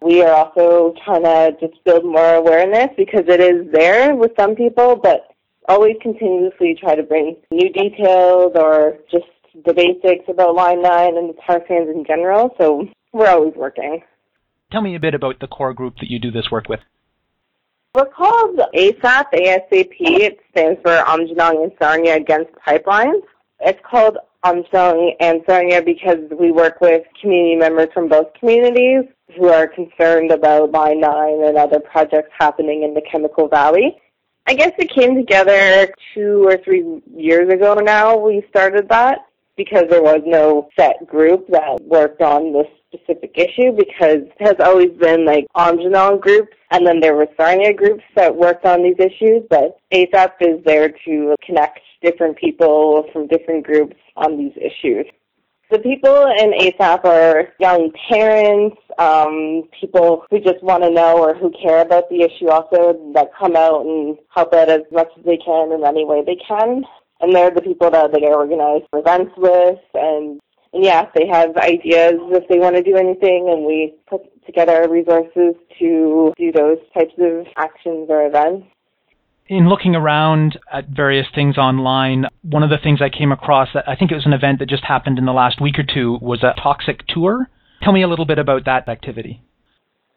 we 0.00 0.22
are 0.22 0.32
also 0.32 0.94
trying 1.04 1.24
to 1.24 1.54
just 1.60 1.84
build 1.84 2.04
more 2.06 2.36
awareness 2.36 2.88
because 2.96 3.24
it 3.28 3.40
is 3.40 3.70
there 3.72 4.14
with 4.14 4.32
some 4.38 4.54
people, 4.54 4.96
but 4.96 5.34
always 5.68 5.96
continuously 6.00 6.76
try 6.80 6.94
to 6.94 7.02
bring 7.02 7.36
new 7.50 7.70
details 7.70 8.52
or 8.54 8.96
just 9.10 9.26
the 9.64 9.72
basics 9.72 10.24
about 10.28 10.54
Line 10.54 10.82
9 10.82 11.16
and 11.16 11.30
the 11.30 11.34
tar 11.46 11.62
sands 11.68 11.90
in 11.90 12.04
general, 12.04 12.54
so 12.58 12.86
we're 13.12 13.28
always 13.28 13.54
working. 13.54 14.02
Tell 14.72 14.82
me 14.82 14.96
a 14.96 15.00
bit 15.00 15.14
about 15.14 15.38
the 15.40 15.46
core 15.46 15.72
group 15.72 15.96
that 16.00 16.10
you 16.10 16.18
do 16.18 16.30
this 16.30 16.50
work 16.50 16.68
with. 16.68 16.80
We're 17.94 18.06
called 18.06 18.58
ASAP, 18.74 19.26
ASAP. 19.32 19.94
It 20.00 20.40
stands 20.50 20.80
for 20.82 20.90
Aamjiwnaang 20.90 21.62
and 21.62 21.72
Sarnia 21.80 22.16
Against 22.16 22.50
Pipelines. 22.66 23.22
It's 23.60 23.78
called 23.88 24.18
Aamjiwnaang 24.44 25.12
and 25.20 25.42
Sarnia 25.46 25.80
because 25.80 26.18
we 26.36 26.50
work 26.50 26.80
with 26.80 27.04
community 27.20 27.54
members 27.54 27.88
from 27.94 28.08
both 28.08 28.34
communities 28.34 29.04
who 29.36 29.48
are 29.48 29.68
concerned 29.68 30.32
about 30.32 30.72
Line 30.72 31.00
9 31.00 31.44
and 31.44 31.56
other 31.56 31.78
projects 31.78 32.30
happening 32.36 32.82
in 32.82 32.94
the 32.94 33.02
Chemical 33.10 33.46
Valley. 33.46 33.96
I 34.46 34.54
guess 34.54 34.72
it 34.76 34.90
came 34.90 35.14
together 35.14 35.88
two 36.14 36.46
or 36.46 36.58
three 36.58 37.00
years 37.16 37.50
ago 37.52 37.74
now. 37.74 38.18
We 38.18 38.44
started 38.50 38.88
that 38.88 39.20
because 39.56 39.84
there 39.88 40.02
was 40.02 40.20
no 40.26 40.68
set 40.78 41.06
group 41.06 41.46
that 41.48 41.80
worked 41.82 42.20
on 42.20 42.52
this 42.52 42.66
specific 42.92 43.32
issue 43.36 43.72
because 43.72 44.22
it 44.22 44.40
has 44.40 44.56
always 44.60 44.90
been 44.98 45.24
like 45.24 45.46
Aamjiwnaang 45.56 46.20
groups 46.20 46.56
and 46.70 46.86
then 46.86 47.00
there 47.00 47.14
were 47.14 47.28
Sarnia 47.36 47.72
groups 47.72 48.02
that 48.16 48.34
worked 48.34 48.64
on 48.64 48.82
these 48.82 48.98
issues, 48.98 49.42
but 49.48 49.78
ASAP 49.92 50.32
is 50.40 50.64
there 50.64 50.92
to 51.04 51.34
connect 51.44 51.80
different 52.02 52.36
people 52.36 53.04
from 53.12 53.26
different 53.28 53.64
groups 53.64 53.96
on 54.16 54.36
these 54.36 54.52
issues. 54.56 55.06
The 55.70 55.78
people 55.78 56.26
in 56.38 56.52
ASAP 56.52 57.04
are 57.04 57.48
young 57.58 57.90
parents, 58.08 58.76
um, 58.98 59.62
people 59.80 60.24
who 60.30 60.38
just 60.38 60.62
want 60.62 60.84
to 60.84 60.90
know 60.90 61.18
or 61.18 61.34
who 61.34 61.50
care 61.62 61.80
about 61.80 62.08
the 62.10 62.22
issue 62.22 62.48
also 62.48 63.12
that 63.14 63.30
come 63.36 63.56
out 63.56 63.84
and 63.86 64.16
help 64.28 64.52
out 64.52 64.68
as 64.68 64.82
much 64.92 65.08
as 65.18 65.24
they 65.24 65.38
can 65.38 65.72
in 65.72 65.84
any 65.84 66.04
way 66.04 66.22
they 66.24 66.36
can 66.46 66.84
and 67.24 67.34
they're 67.34 67.50
the 67.50 67.62
people 67.62 67.90
that 67.90 68.12
they 68.12 68.26
organize 68.26 68.82
events 68.92 69.32
with 69.36 69.78
and 69.94 70.40
and 70.74 70.84
yeah, 70.84 71.06
they 71.14 71.26
have 71.28 71.56
ideas 71.56 72.14
if 72.32 72.48
they 72.48 72.58
want 72.58 72.74
to 72.74 72.82
do 72.82 72.96
anything 72.96 73.48
and 73.48 73.64
we 73.64 73.94
put 74.08 74.22
together 74.44 74.88
resources 74.90 75.54
to 75.78 76.34
do 76.36 76.52
those 76.52 76.78
types 76.92 77.14
of 77.18 77.46
actions 77.56 78.08
or 78.10 78.26
events. 78.26 78.66
In 79.46 79.68
looking 79.68 79.94
around 79.94 80.58
at 80.72 80.88
various 80.88 81.28
things 81.32 81.58
online, 81.58 82.26
one 82.42 82.64
of 82.64 82.70
the 82.70 82.78
things 82.82 83.00
I 83.00 83.08
came 83.08 83.30
across 83.30 83.68
that 83.72 83.88
I 83.88 83.94
think 83.94 84.10
it 84.10 84.16
was 84.16 84.26
an 84.26 84.32
event 84.32 84.58
that 84.58 84.68
just 84.68 84.84
happened 84.84 85.16
in 85.16 85.26
the 85.26 85.32
last 85.32 85.60
week 85.60 85.78
or 85.78 85.84
two 85.84 86.18
was 86.20 86.42
a 86.42 86.60
toxic 86.60 87.06
tour. 87.06 87.48
Tell 87.82 87.92
me 87.92 88.02
a 88.02 88.08
little 88.08 88.26
bit 88.26 88.40
about 88.40 88.64
that 88.64 88.88
activity. 88.88 89.42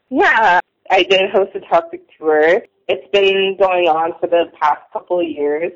Yeah, 0.10 0.60
I 0.90 1.04
did 1.04 1.30
host 1.30 1.52
a 1.54 1.60
toxic 1.60 2.02
tour. 2.18 2.64
It's 2.88 3.12
been 3.12 3.58
going 3.60 3.88
on 3.88 4.14
for 4.20 4.28
the 4.28 4.46
past 4.60 4.82
couple 4.92 5.20
of 5.20 5.28
years. 5.28 5.72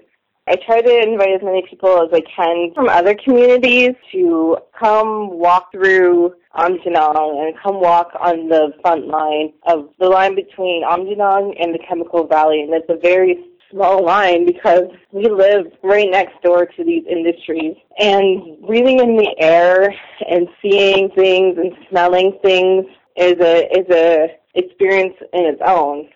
I 0.48 0.56
try 0.66 0.82
to 0.82 1.02
invite 1.02 1.36
as 1.36 1.44
many 1.44 1.64
people 1.70 2.02
as 2.02 2.10
I 2.12 2.22
can 2.36 2.74
from 2.74 2.90
other 2.90 3.16
communities 3.16 3.92
to 4.12 4.58
come 4.78 5.30
walk 5.38 5.72
through 5.72 6.34
Aamjiwnaang 6.58 7.46
and 7.46 7.56
come 7.62 7.80
walk 7.80 8.12
on 8.20 8.50
the 8.50 8.74
front 8.82 9.08
line 9.08 9.54
of 9.68 9.90
the 10.00 10.08
line 10.08 10.34
between 10.34 10.84
Aamjiwnaang 10.84 11.54
and 11.62 11.74
the 11.74 11.80
Chemical 11.88 12.26
Valley. 12.26 12.62
And 12.62 12.74
it's 12.74 12.90
a 12.90 12.98
very 12.98 13.38
small 13.70 14.04
line 14.04 14.48
because 14.48 14.88
we 15.12 15.30
live 15.30 15.68
right 15.84 16.10
next 16.10 16.42
door 16.42 16.66
to 16.66 16.84
these 16.84 17.04
industries. 17.08 17.76
And 18.00 18.66
breathing 18.66 19.00
in 19.00 19.18
the 19.18 19.36
air 19.40 19.94
and 20.28 20.48
seeing 20.60 21.12
things 21.12 21.58
and 21.60 21.72
smelling 21.90 22.40
things 22.42 22.86
is 23.16 23.40
a 23.40 23.68
is 23.78 23.88
a 23.92 24.28
experience 24.56 25.16
in 25.34 25.46
its 25.46 25.62
own. 25.64 26.10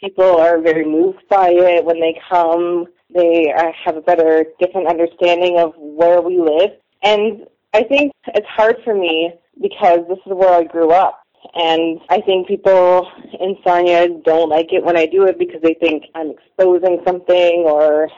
People 0.00 0.38
are 0.38 0.60
very 0.60 0.86
moved 0.86 1.28
by 1.28 1.50
it 1.50 1.84
when 1.84 2.00
they 2.00 2.18
come 2.30 2.86
they 3.14 3.52
uh, 3.56 3.72
have 3.84 3.96
a 3.96 4.00
better, 4.00 4.44
different 4.58 4.88
understanding 4.88 5.58
of 5.58 5.72
where 5.76 6.20
we 6.20 6.40
live. 6.40 6.70
And 7.02 7.46
I 7.72 7.82
think 7.84 8.12
it's 8.28 8.46
hard 8.46 8.76
for 8.84 8.94
me 8.94 9.32
because 9.60 10.00
this 10.08 10.18
is 10.26 10.32
where 10.32 10.52
I 10.52 10.64
grew 10.64 10.90
up. 10.90 11.22
And 11.54 12.00
I 12.08 12.20
think 12.20 12.48
people 12.48 13.10
in 13.40 13.56
Sarnia 13.64 14.08
don't 14.24 14.50
like 14.50 14.72
it 14.72 14.84
when 14.84 14.96
I 14.96 15.06
do 15.06 15.24
it 15.24 15.38
because 15.38 15.62
they 15.62 15.74
think 15.74 16.04
I'm 16.14 16.30
exposing 16.30 17.00
something 17.06 17.64
or, 17.66 18.08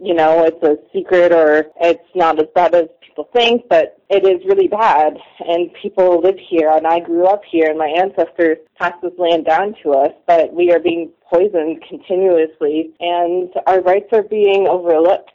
you 0.00 0.14
know, 0.14 0.44
it's 0.44 0.62
a 0.62 0.76
secret 0.92 1.32
or 1.32 1.66
it's 1.80 2.04
not 2.14 2.38
as 2.38 2.46
bad 2.54 2.74
as 2.74 2.86
people 3.00 3.28
think, 3.32 3.62
but 3.68 3.98
it 4.08 4.24
is 4.24 4.44
really 4.46 4.68
bad. 4.68 5.14
And 5.40 5.70
people 5.74 6.20
live 6.20 6.36
here 6.48 6.70
and 6.70 6.86
I 6.86 7.00
grew 7.00 7.26
up 7.26 7.42
here 7.50 7.68
and 7.68 7.78
my 7.78 7.88
ancestors 7.88 8.58
passed 8.78 9.02
this 9.02 9.12
land 9.18 9.44
down 9.44 9.74
to 9.82 9.92
us, 9.92 10.12
but 10.26 10.52
we 10.52 10.72
are 10.72 10.80
being 10.80 11.10
poisoned 11.30 11.82
continuously 11.88 12.92
and 13.00 13.50
our 13.66 13.80
rights 13.80 14.08
are 14.12 14.22
being 14.22 14.66
overlooked 14.68 15.30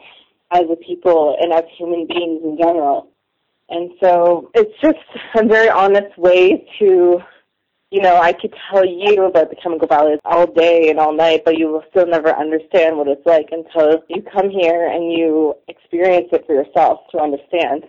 as 0.51 0.63
a 0.71 0.75
people 0.75 1.35
and 1.41 1.51
as 1.51 1.63
human 1.77 2.07
beings 2.07 2.41
in 2.43 2.57
general. 2.57 3.09
And 3.69 3.91
so 4.01 4.51
it's 4.53 4.79
just 4.81 4.97
a 5.35 5.45
very 5.45 5.69
honest 5.69 6.17
way 6.17 6.67
to, 6.79 7.19
you 7.93 8.01
know, 8.01 8.17
I 8.17 8.33
could 8.33 8.55
tell 8.71 8.83
you 8.83 9.25
about 9.25 9.51
the 9.51 9.55
chemical 9.55 9.87
valley 9.87 10.15
all 10.25 10.47
day 10.47 10.89
and 10.89 10.99
all 10.99 11.15
night, 11.15 11.43
but 11.45 11.59
you 11.59 11.67
will 11.67 11.83
still 11.91 12.07
never 12.07 12.35
understand 12.35 12.97
what 12.97 13.07
it's 13.07 13.23
like 13.23 13.49
until 13.51 14.01
you 14.09 14.23
come 14.23 14.49
here 14.49 14.87
and 14.87 15.13
you 15.13 15.53
experience 15.67 16.29
it 16.31 16.43
for 16.47 16.55
yourself 16.55 17.01
to 17.11 17.19
understand. 17.19 17.83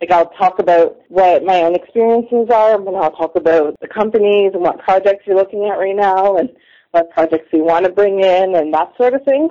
Like 0.00 0.10
I'll 0.10 0.30
talk 0.30 0.60
about 0.60 0.96
what 1.08 1.44
my 1.44 1.60
own 1.60 1.74
experiences 1.74 2.48
are, 2.50 2.74
and 2.74 2.96
I'll 2.96 3.10
talk 3.10 3.36
about 3.36 3.76
the 3.82 3.86
companies 3.86 4.52
and 4.54 4.62
what 4.62 4.78
projects 4.78 5.26
you're 5.26 5.36
looking 5.36 5.66
at 5.70 5.78
right 5.78 5.94
now, 5.94 6.36
and 6.36 6.48
what 6.92 7.10
projects 7.10 7.48
we 7.52 7.60
want 7.60 7.84
to 7.84 7.92
bring 7.92 8.20
in, 8.20 8.56
and 8.56 8.72
that 8.72 8.94
sort 8.96 9.12
of 9.12 9.24
thing. 9.24 9.50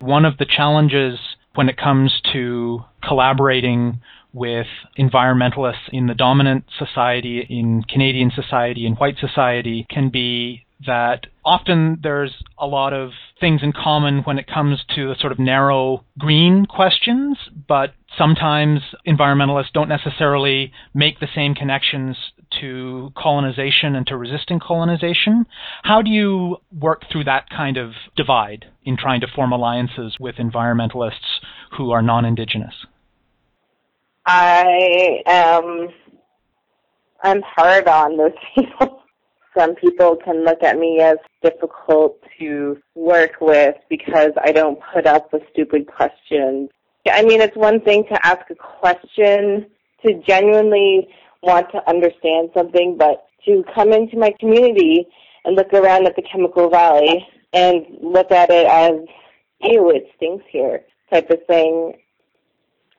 One 0.00 0.24
of 0.24 0.36
the 0.38 0.46
challenges 0.46 1.16
when 1.54 1.68
it 1.68 1.76
comes 1.76 2.20
to 2.32 2.80
collaborating 3.06 4.00
with 4.32 4.66
environmentalists 4.98 5.88
in 5.92 6.06
the 6.06 6.14
dominant 6.14 6.64
society, 6.78 7.46
in 7.48 7.82
Canadian 7.82 8.30
society, 8.34 8.86
in 8.86 8.94
white 8.94 9.18
society, 9.18 9.86
can 9.90 10.10
be 10.10 10.64
that 10.86 11.26
often 11.44 11.98
there's 12.02 12.34
a 12.58 12.66
lot 12.66 12.92
of 12.92 13.10
things 13.38 13.60
in 13.62 13.72
common 13.72 14.20
when 14.20 14.38
it 14.38 14.46
comes 14.46 14.82
to 14.94 15.08
the 15.08 15.16
sort 15.20 15.32
of 15.32 15.38
narrow 15.38 16.04
green 16.18 16.64
questions, 16.66 17.36
but 17.68 17.94
sometimes 18.16 18.80
environmentalists 19.06 19.72
don't 19.72 19.88
necessarily 19.88 20.72
make 20.94 21.20
the 21.20 21.28
same 21.34 21.54
connections 21.54 22.16
to 22.60 23.12
colonization 23.16 23.94
and 23.94 24.06
to 24.06 24.16
resisting 24.16 24.58
colonization. 24.58 25.46
How 25.82 26.02
do 26.02 26.10
you 26.10 26.56
work 26.72 27.02
through 27.10 27.24
that 27.24 27.48
kind 27.50 27.76
of 27.76 27.92
divide 28.16 28.66
in 28.84 28.96
trying 28.96 29.20
to 29.20 29.26
form 29.34 29.52
alliances 29.52 30.16
with 30.18 30.36
environmentalists 30.36 31.40
who 31.76 31.90
are 31.90 32.02
non 32.02 32.24
Indigenous? 32.24 32.74
I 34.32 35.24
am 35.26 35.88
I'm 37.20 37.42
hard 37.42 37.88
on 37.88 38.16
those 38.16 38.30
people. 38.54 39.02
Some 39.58 39.74
people 39.74 40.16
can 40.24 40.44
look 40.44 40.62
at 40.62 40.78
me 40.78 41.00
as 41.00 41.16
difficult 41.42 42.22
to 42.38 42.78
work 42.94 43.32
with 43.40 43.74
because 43.88 44.30
I 44.40 44.52
don't 44.52 44.78
put 44.94 45.04
up 45.04 45.32
with 45.32 45.42
stupid 45.52 45.88
questions. 45.88 46.70
I 47.10 47.22
mean, 47.22 47.40
it's 47.40 47.56
one 47.56 47.80
thing 47.80 48.04
to 48.04 48.24
ask 48.24 48.48
a 48.50 48.54
question, 48.54 49.66
to 50.06 50.22
genuinely 50.24 51.08
want 51.42 51.66
to 51.72 51.90
understand 51.90 52.50
something, 52.54 52.96
but 52.96 53.26
to 53.46 53.64
come 53.74 53.92
into 53.92 54.16
my 54.16 54.32
community 54.38 55.08
and 55.44 55.56
look 55.56 55.72
around 55.72 56.06
at 56.06 56.14
the 56.14 56.22
Chemical 56.22 56.70
Valley 56.70 57.26
and 57.52 57.84
look 58.00 58.30
at 58.30 58.50
it 58.50 58.66
as, 58.68 58.92
ew, 59.62 59.90
it 59.90 60.06
stinks 60.16 60.44
here 60.52 60.82
type 61.12 61.28
of 61.30 61.44
thing. 61.48 61.94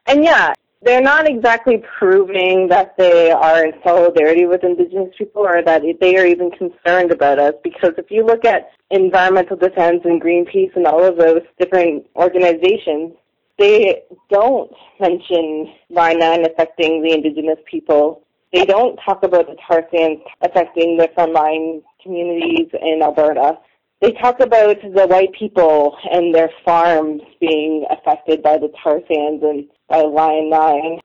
And 0.08 0.26
yeah, 0.26 0.54
they're 0.84 1.02
not 1.02 1.28
exactly 1.28 1.84
proving 2.00 2.68
that 2.70 2.96
they 2.98 3.32
are 3.32 3.66
in 3.66 3.74
solidarity 3.84 4.46
with 4.46 4.64
Indigenous 4.64 5.14
people 5.18 5.44
or 5.44 5.62
that 5.64 5.84
they 6.00 6.18
are 6.18 6.26
even 6.26 6.50
concerned 6.52 7.12
about 7.12 7.38
us. 7.38 7.54
Because 7.64 7.92
if 7.98 8.10
you 8.10 8.26
look 8.26 8.46
at 8.46 8.72
environmental 8.90 9.58
defense 9.58 10.02
and 10.06 10.22
Greenpeace 10.22 10.76
and 10.76 10.88
all 10.88 11.04
of 11.04 11.18
those 11.18 11.42
different 11.60 12.08
organizations, 12.16 13.14
they 13.60 14.02
don't 14.32 14.72
mention 15.00 15.72
Line 15.92 16.18
9 16.18 16.46
affecting 16.46 17.04
the 17.04 17.14
Indigenous 17.14 17.60
people. 17.70 18.24
They 18.52 18.66
don't 18.66 18.98
talk 19.06 19.24
about 19.24 19.48
the 19.48 19.56
tar 19.68 19.88
sands 19.96 20.22
affecting 20.42 20.98
the 20.98 21.10
frontline 21.16 21.84
communities 22.02 22.70
in 22.82 23.02
Alberta. 23.04 23.60
They 24.02 24.14
talk 24.14 24.40
about 24.40 24.78
the 24.82 25.06
white 25.06 25.32
people 25.34 25.96
and 26.12 26.34
their 26.34 26.50
farms 26.66 27.22
being 27.40 27.86
affected 27.92 28.42
by 28.42 28.58
the 28.58 28.74
tar 28.84 29.00
sands 29.08 29.44
and 29.44 29.68
by 29.88 30.02
Line 30.02 30.50
9. 30.50 31.00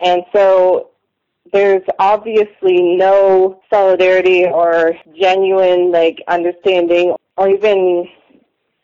And 0.00 0.22
so 0.34 0.90
there's 1.50 1.82
obviously 1.98 2.96
no 2.96 3.60
solidarity 3.72 4.44
or 4.44 4.92
genuine 5.18 5.90
like 5.90 6.18
understanding 6.28 7.14
or 7.38 7.48
even 7.48 8.06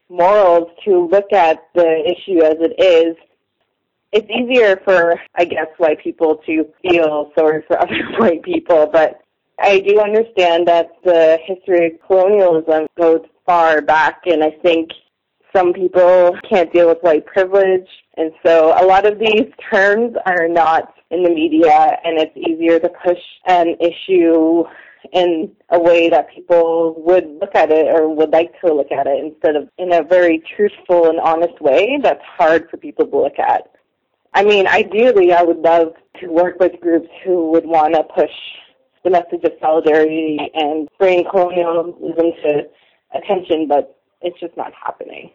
morals 0.09 0.69
to 0.87 1.09
look 1.11 1.31
at 1.35 1.63
the 1.75 2.03
issue 2.07 2.43
as 2.43 2.57
it 2.59 2.83
is. 2.83 3.17
It's 4.13 4.29
easier 4.31 4.81
for, 4.83 5.21
I 5.35 5.45
guess, 5.45 5.69
white 5.77 6.01
people 6.03 6.37
to 6.47 6.67
feel 6.81 7.31
sorry 7.37 7.63
for 7.67 7.79
other 7.83 8.03
white 8.19 8.43
people, 8.43 8.89
but 8.91 9.21
I 9.59 9.81
do 9.81 10.01
understand 10.01 10.67
that 10.69 10.93
the 11.05 11.39
history 11.45 11.87
of 11.87 12.07
colonialism 12.07 12.87
goes 12.99 13.21
far 13.47 13.81
back, 13.81 14.23
and 14.27 14.43
I 14.43 14.51
think 14.63 14.91
some 15.55 15.73
people 15.73 16.37
can't 16.49 16.73
deal 16.73 16.89
with 16.89 16.99
white 17.03 17.27
privilege. 17.27 17.89
And 18.17 18.33
so 18.45 18.75
a 18.81 18.85
lot 18.85 19.07
of 19.07 19.19
these 19.19 19.47
terms 19.71 20.17
are 20.27 20.49
not 20.49 20.95
in 21.11 21.23
the 21.23 21.31
media 21.31 21.99
and 22.05 22.19
it's 22.19 22.37
easier 22.37 22.81
to 22.81 22.89
push 23.05 23.19
an 23.47 23.77
issue 23.81 24.65
in 25.13 25.51
a 25.71 25.79
way 25.79 26.09
that 26.09 26.31
people 26.35 26.95
would 26.97 27.27
look 27.41 27.55
at 27.55 27.71
it 27.71 27.87
or 27.89 28.15
would 28.15 28.31
like 28.31 28.59
to 28.61 28.73
look 28.73 28.91
at 28.91 29.07
it 29.07 29.23
instead 29.23 29.57
of 29.57 29.69
in 29.79 29.93
a 29.93 30.03
very 30.03 30.43
truthful 30.57 31.11
and 31.11 31.21
honest 31.21 31.61
way 31.61 31.99
that's 32.03 32.23
hard 32.25 32.69
for 32.71 32.77
people 32.77 33.07
to 33.07 33.17
look 33.17 33.39
at. 33.39 33.71
I 34.33 34.45
mean, 34.45 34.67
ideally 34.67 35.33
I 35.33 35.43
would 35.43 35.59
love 35.59 35.89
to 36.21 36.29
work 36.29 36.59
with 36.61 36.81
groups 36.81 37.11
who 37.25 37.51
would 37.51 37.67
want 37.67 37.95
to 37.95 38.05
push 38.05 38.31
the 39.05 39.11
message 39.11 39.45
of 39.45 39.53
solidarity 39.61 40.39
and 40.55 40.89
bring 40.99 41.25
colonialism 41.29 42.33
to 42.45 42.63
attention, 43.15 43.67
but 43.69 43.99
it's 44.21 44.39
just 44.41 44.57
not 44.57 44.73
happening. 44.75 45.31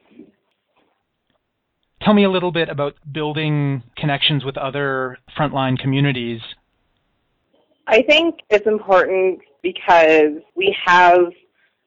Tell 2.01 2.13
me 2.13 2.23
a 2.23 2.29
little 2.29 2.51
bit 2.51 2.69
about 2.69 2.95
building 3.11 3.83
connections 3.97 4.45
with 4.45 4.57
other 4.57 5.17
frontline 5.37 5.77
communities. 5.77 6.41
I 7.87 8.01
think 8.01 8.39
it's 8.49 8.67
important 8.67 9.39
because 9.61 10.41
we 10.55 10.75
have 10.85 11.19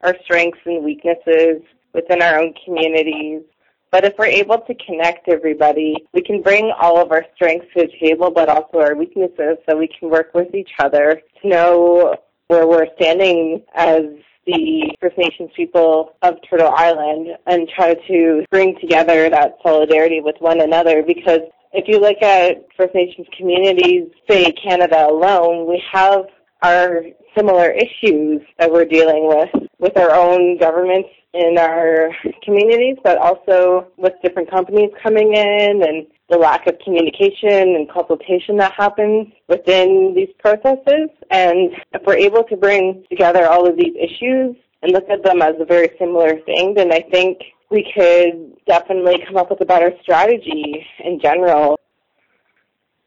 our 0.03 0.14
strengths 0.24 0.59
and 0.64 0.85
weaknesses 0.85 1.62
within 1.94 2.22
our 2.22 2.40
own 2.40 2.55
communities. 2.64 3.42
But 3.90 4.05
if 4.05 4.14
we're 4.18 4.26
able 4.26 4.59
to 4.59 4.74
connect 4.87 5.29
everybody, 5.29 5.96
we 6.12 6.22
can 6.22 6.42
bring 6.42 6.72
all 6.81 7.00
of 7.00 7.11
our 7.11 7.24
strengths 7.35 7.66
to 7.76 7.87
the 7.87 8.07
table, 8.07 8.31
but 8.31 8.48
also 8.48 8.79
our 8.79 8.94
weaknesses 8.94 9.59
so 9.68 9.76
we 9.76 9.88
can 9.88 10.11
work 10.11 10.33
with 10.33 10.55
each 10.55 10.70
other 10.79 11.20
to 11.42 11.48
know 11.48 12.16
where 12.48 12.66
we're 12.66 12.87
standing 12.96 13.62
as 13.74 14.03
the 14.50 14.96
First 15.00 15.18
Nations 15.18 15.50
people 15.56 16.16
of 16.22 16.34
Turtle 16.48 16.72
Island 16.74 17.28
and 17.46 17.68
try 17.68 17.94
to 17.94 18.44
bring 18.50 18.78
together 18.80 19.30
that 19.30 19.58
solidarity 19.62 20.20
with 20.20 20.36
one 20.40 20.60
another. 20.60 21.02
Because 21.02 21.40
if 21.72 21.86
you 21.88 22.00
look 22.00 22.20
at 22.22 22.66
First 22.76 22.94
Nations 22.94 23.26
communities, 23.36 24.08
say 24.28 24.50
Canada 24.52 25.08
alone, 25.08 25.68
we 25.68 25.82
have 25.92 26.26
our 26.62 27.02
similar 27.36 27.70
issues 27.70 28.42
that 28.58 28.70
we're 28.70 28.84
dealing 28.84 29.28
with 29.28 29.68
with 29.78 29.96
our 29.96 30.10
own 30.10 30.58
governments 30.58 31.08
in 31.32 31.58
our 31.58 32.10
communities, 32.42 32.96
but 33.04 33.18
also 33.18 33.86
with 33.96 34.14
different 34.22 34.50
companies 34.50 34.90
coming 35.02 35.34
in 35.34 35.82
and 35.82 36.06
the 36.28 36.36
lack 36.36 36.66
of 36.66 36.78
communication 36.84 37.76
and 37.76 37.90
consultation 37.90 38.56
that 38.56 38.72
happens 38.72 39.28
within 39.48 40.12
these 40.14 40.30
processes. 40.38 41.10
And 41.30 41.70
if 41.92 42.02
we're 42.04 42.16
able 42.16 42.44
to 42.44 42.56
bring 42.56 43.04
together 43.10 43.46
all 43.46 43.68
of 43.68 43.76
these 43.76 43.94
issues 43.96 44.56
and 44.82 44.92
look 44.92 45.08
at 45.08 45.22
them 45.22 45.42
as 45.42 45.54
a 45.60 45.64
very 45.64 45.90
similar 45.98 46.40
thing, 46.40 46.74
then 46.74 46.92
I 46.92 47.02
think 47.10 47.38
we 47.70 47.90
could 47.94 48.56
definitely 48.66 49.22
come 49.26 49.36
up 49.36 49.50
with 49.50 49.60
a 49.60 49.66
better 49.66 49.92
strategy 50.02 50.84
in 51.04 51.20
general. 51.20 51.78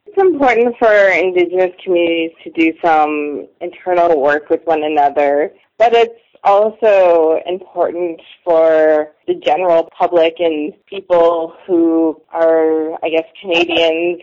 It's 0.05 0.21
important 0.21 0.75
for 0.77 0.93
Indigenous 0.93 1.71
communities 1.83 2.31
to 2.43 2.51
do 2.51 2.73
some 2.83 3.47
internal 3.61 4.21
work 4.21 4.49
with 4.49 4.61
one 4.65 4.83
another, 4.83 5.53
but 5.77 5.93
it's 5.93 6.19
also 6.43 7.39
important 7.45 8.21
for 8.43 9.11
the 9.27 9.35
general 9.35 9.89
public 9.97 10.35
and 10.39 10.73
people 10.87 11.53
who 11.65 12.21
are, 12.31 12.93
I 13.03 13.09
guess, 13.09 13.25
Canadians 13.41 14.21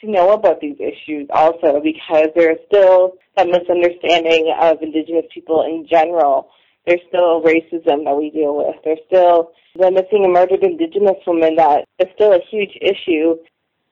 to 0.00 0.10
know 0.10 0.32
about 0.32 0.60
these 0.60 0.76
issues 0.80 1.28
also 1.30 1.80
because 1.82 2.28
there's 2.34 2.58
still 2.66 3.14
that 3.36 3.46
misunderstanding 3.46 4.52
of 4.60 4.82
Indigenous 4.82 5.26
people 5.32 5.62
in 5.62 5.86
general. 5.88 6.48
There's 6.86 7.00
still 7.08 7.42
racism 7.42 8.04
that 8.04 8.16
we 8.16 8.30
deal 8.30 8.56
with. 8.56 8.76
There's 8.84 8.98
still 9.06 9.52
the 9.76 9.90
missing 9.90 10.24
and 10.24 10.32
murdered 10.32 10.64
Indigenous 10.64 11.18
women 11.26 11.56
that 11.56 11.84
is 11.98 12.08
still 12.14 12.32
a 12.32 12.40
huge 12.50 12.76
issue. 12.80 13.36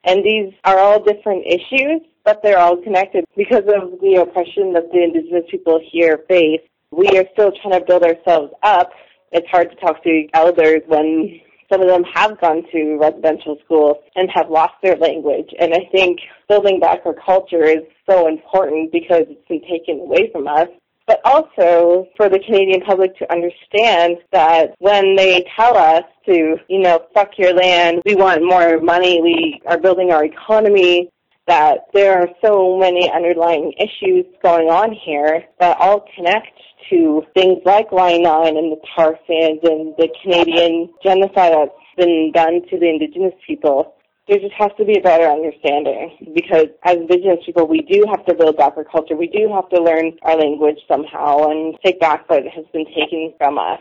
And 0.03 0.23
these 0.23 0.53
are 0.63 0.79
all 0.79 1.01
different 1.01 1.45
issues, 1.45 2.01
but 2.25 2.41
they're 2.41 2.57
all 2.57 2.77
connected 2.77 3.25
because 3.37 3.65
of 3.67 3.99
the 4.01 4.25
oppression 4.27 4.73
that 4.73 4.91
the 4.91 5.03
Indigenous 5.03 5.45
people 5.49 5.79
here 5.91 6.23
face. 6.27 6.61
We 6.91 7.07
are 7.17 7.25
still 7.33 7.51
trying 7.61 7.79
to 7.79 7.85
build 7.85 8.03
ourselves 8.03 8.53
up. 8.63 8.91
It's 9.31 9.47
hard 9.49 9.69
to 9.69 9.75
talk 9.77 10.03
to 10.03 10.27
elders 10.33 10.81
when 10.87 11.39
some 11.71 11.81
of 11.81 11.87
them 11.87 12.03
have 12.13 12.39
gone 12.41 12.63
to 12.71 12.97
residential 12.99 13.57
schools 13.63 13.97
and 14.15 14.29
have 14.33 14.49
lost 14.49 14.73
their 14.81 14.95
language. 14.95 15.49
And 15.59 15.73
I 15.73 15.87
think 15.91 16.19
building 16.47 16.79
back 16.79 17.01
our 17.05 17.13
culture 17.13 17.63
is 17.63 17.83
so 18.09 18.27
important 18.27 18.91
because 18.91 19.23
it's 19.29 19.47
been 19.47 19.61
taken 19.61 19.99
away 19.99 20.31
from 20.31 20.47
us. 20.47 20.67
But 21.05 21.21
also 21.25 22.07
for 22.17 22.29
the 22.29 22.39
Canadian 22.39 22.81
public 22.81 23.17
to 23.17 23.31
understand 23.31 24.17
that 24.31 24.75
when 24.79 25.15
they 25.15 25.43
tell 25.55 25.75
us 25.75 26.03
to, 26.27 26.55
you 26.67 26.79
know, 26.79 27.05
fuck 27.13 27.31
your 27.37 27.53
land, 27.53 28.01
we 28.05 28.15
want 28.15 28.43
more 28.43 28.79
money, 28.79 29.19
we 29.21 29.61
are 29.65 29.79
building 29.79 30.11
our 30.11 30.25
economy, 30.25 31.09
that 31.47 31.79
there 31.95 32.21
are 32.21 32.29
so 32.45 32.77
many 32.77 33.09
underlying 33.11 33.73
issues 33.79 34.25
going 34.43 34.69
on 34.69 34.93
here 34.93 35.43
that 35.59 35.77
all 35.79 36.05
connect 36.15 36.47
to 36.89 37.23
things 37.33 37.59
like 37.65 37.91
Line 37.91 38.23
9 38.23 38.57
and 38.57 38.71
the 38.71 38.81
tar 38.95 39.17
sands 39.27 39.61
and 39.63 39.93
the 39.97 40.09
Canadian 40.21 40.89
genocide 41.03 41.53
that's 41.53 41.71
been 41.97 42.31
done 42.33 42.61
to 42.69 42.79
the 42.79 42.89
Indigenous 42.89 43.33
people. 43.45 43.95
There 44.27 44.37
just 44.37 44.53
has 44.59 44.71
to 44.77 44.85
be 44.85 44.97
a 44.97 45.01
better 45.01 45.25
understanding 45.25 46.33
because 46.35 46.67
as 46.83 46.97
Indigenous 46.97 47.39
people, 47.45 47.67
we 47.67 47.81
do 47.81 48.05
have 48.09 48.25
to 48.25 48.35
build 48.35 48.57
back 48.57 48.73
our 48.77 48.83
culture. 48.83 49.15
We 49.15 49.27
do 49.27 49.51
have 49.53 49.69
to 49.69 49.81
learn 49.81 50.13
our 50.23 50.37
language 50.37 50.77
somehow 50.87 51.49
and 51.49 51.75
take 51.83 51.99
back 51.99 52.29
what 52.29 52.43
has 52.43 52.65
been 52.71 52.85
taken 52.85 53.33
from 53.37 53.57
us. 53.57 53.79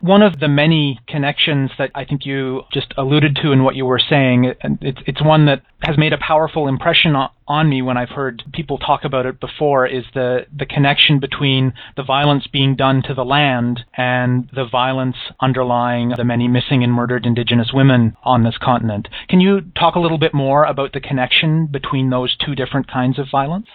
One 0.00 0.20
of 0.20 0.40
the 0.40 0.48
many 0.48 1.00
connections 1.08 1.70
that 1.78 1.90
I 1.94 2.04
think 2.04 2.26
you 2.26 2.62
just 2.70 2.92
alluded 2.98 3.38
to 3.42 3.52
in 3.52 3.64
what 3.64 3.76
you 3.76 3.86
were 3.86 3.98
saying, 3.98 4.52
and 4.60 4.78
it's, 4.82 5.00
it's 5.06 5.22
one 5.22 5.46
that 5.46 5.62
has 5.84 5.96
made 5.96 6.12
a 6.12 6.18
powerful 6.18 6.68
impression 6.68 7.16
on, 7.16 7.30
on 7.48 7.70
me 7.70 7.80
when 7.80 7.96
I've 7.96 8.10
heard 8.10 8.42
people 8.52 8.76
talk 8.76 9.04
about 9.04 9.24
it 9.24 9.40
before, 9.40 9.86
is 9.86 10.04
the, 10.12 10.46
the 10.54 10.66
connection 10.66 11.18
between 11.18 11.72
the 11.96 12.02
violence 12.02 12.46
being 12.46 12.76
done 12.76 13.02
to 13.04 13.14
the 13.14 13.24
land 13.24 13.86
and 13.96 14.50
the 14.54 14.66
violence 14.70 15.16
underlying 15.40 16.12
the 16.14 16.24
many 16.24 16.46
missing 16.46 16.84
and 16.84 16.92
murdered 16.92 17.24
Indigenous 17.24 17.70
women 17.72 18.14
on 18.22 18.44
this 18.44 18.58
continent. 18.58 19.08
Can 19.30 19.40
you 19.40 19.62
talk 19.78 19.94
a 19.94 20.00
little 20.00 20.18
bit 20.18 20.34
more 20.34 20.64
about 20.64 20.92
the 20.92 21.00
connection 21.00 21.68
between 21.68 22.10
those 22.10 22.36
two 22.36 22.54
different 22.54 22.86
kinds 22.90 23.18
of 23.18 23.28
violence? 23.32 23.68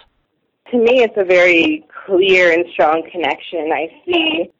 To 0.70 0.78
me, 0.78 1.02
it's 1.02 1.16
a 1.16 1.24
very 1.24 1.84
clear 2.06 2.52
and 2.52 2.64
strong 2.72 3.02
connection. 3.10 3.70
I 3.72 3.88
see 4.06 4.52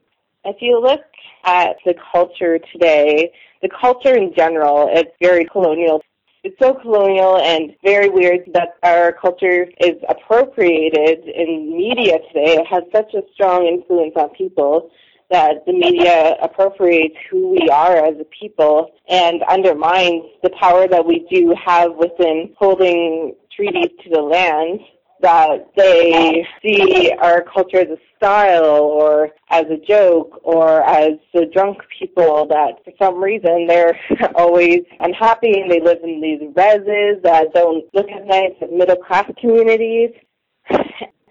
if 0.45 0.57
you 0.61 0.81
look 0.81 1.01
at 1.45 1.77
the 1.85 1.95
culture 2.13 2.59
today, 2.73 3.33
the 3.63 3.69
culture 3.69 4.17
in 4.17 4.33
general, 4.35 4.89
it's 4.91 5.11
very 5.21 5.45
colonial. 5.45 6.03
It's 6.45 6.59
so 6.61 6.75
colonial 6.75 7.39
and 7.39 7.75
very 7.85 8.09
weird 8.09 8.41
that 8.53 8.75
our 8.83 9.13
culture 9.13 9.69
is 9.79 9.95
appropriated 10.09 11.21
in 11.29 11.77
media 11.77 12.19
today. 12.29 12.57
It 12.57 12.67
has 12.67 12.83
such 12.93 13.15
a 13.15 13.23
strong 13.35 13.67
influence 13.67 14.15
on 14.17 14.31
people 14.31 14.91
that 15.31 15.65
the 15.67 15.73
media 15.73 16.37
appropriates 16.43 17.17
who 17.31 17.51
we 17.51 17.69
are 17.71 17.97
as 17.97 18.15
a 18.21 18.25
people 18.39 18.91
and 19.09 19.43
undermines 19.45 20.25
the 20.43 20.51
power 20.61 20.87
that 20.89 21.07
we 21.07 21.27
do 21.31 21.55
have 21.65 21.95
within 21.97 22.53
holding 22.59 23.35
treaties 23.57 23.91
to 24.03 24.11
the 24.11 24.21
land 24.21 24.81
that 25.23 25.71
they 25.77 26.47
see 26.63 27.13
our 27.21 27.43
culture 27.43 27.79
as 27.79 27.89
a 27.89 27.99
style 28.17 28.65
or 28.65 29.31
as 29.51 29.65
a 29.67 29.79
joke 29.87 30.41
or 30.43 30.83
as 30.83 31.13
the 31.33 31.47
drunk 31.47 31.79
people 31.99 32.47
that 32.49 32.85
for 32.85 32.93
some 33.01 33.23
reason 33.23 33.67
they're 33.67 33.99
always 34.35 34.81
unhappy 35.01 35.61
and 35.61 35.71
they 35.71 35.81
live 35.81 35.99
in 36.03 36.21
these 36.21 36.41
reses 36.55 37.23
that 37.23 37.53
don't 37.55 37.85
look 37.95 38.11
as 38.11 38.27
nice 38.27 38.53
as 38.61 38.69
middle 38.73 38.97
class 38.97 39.31
communities. 39.41 40.11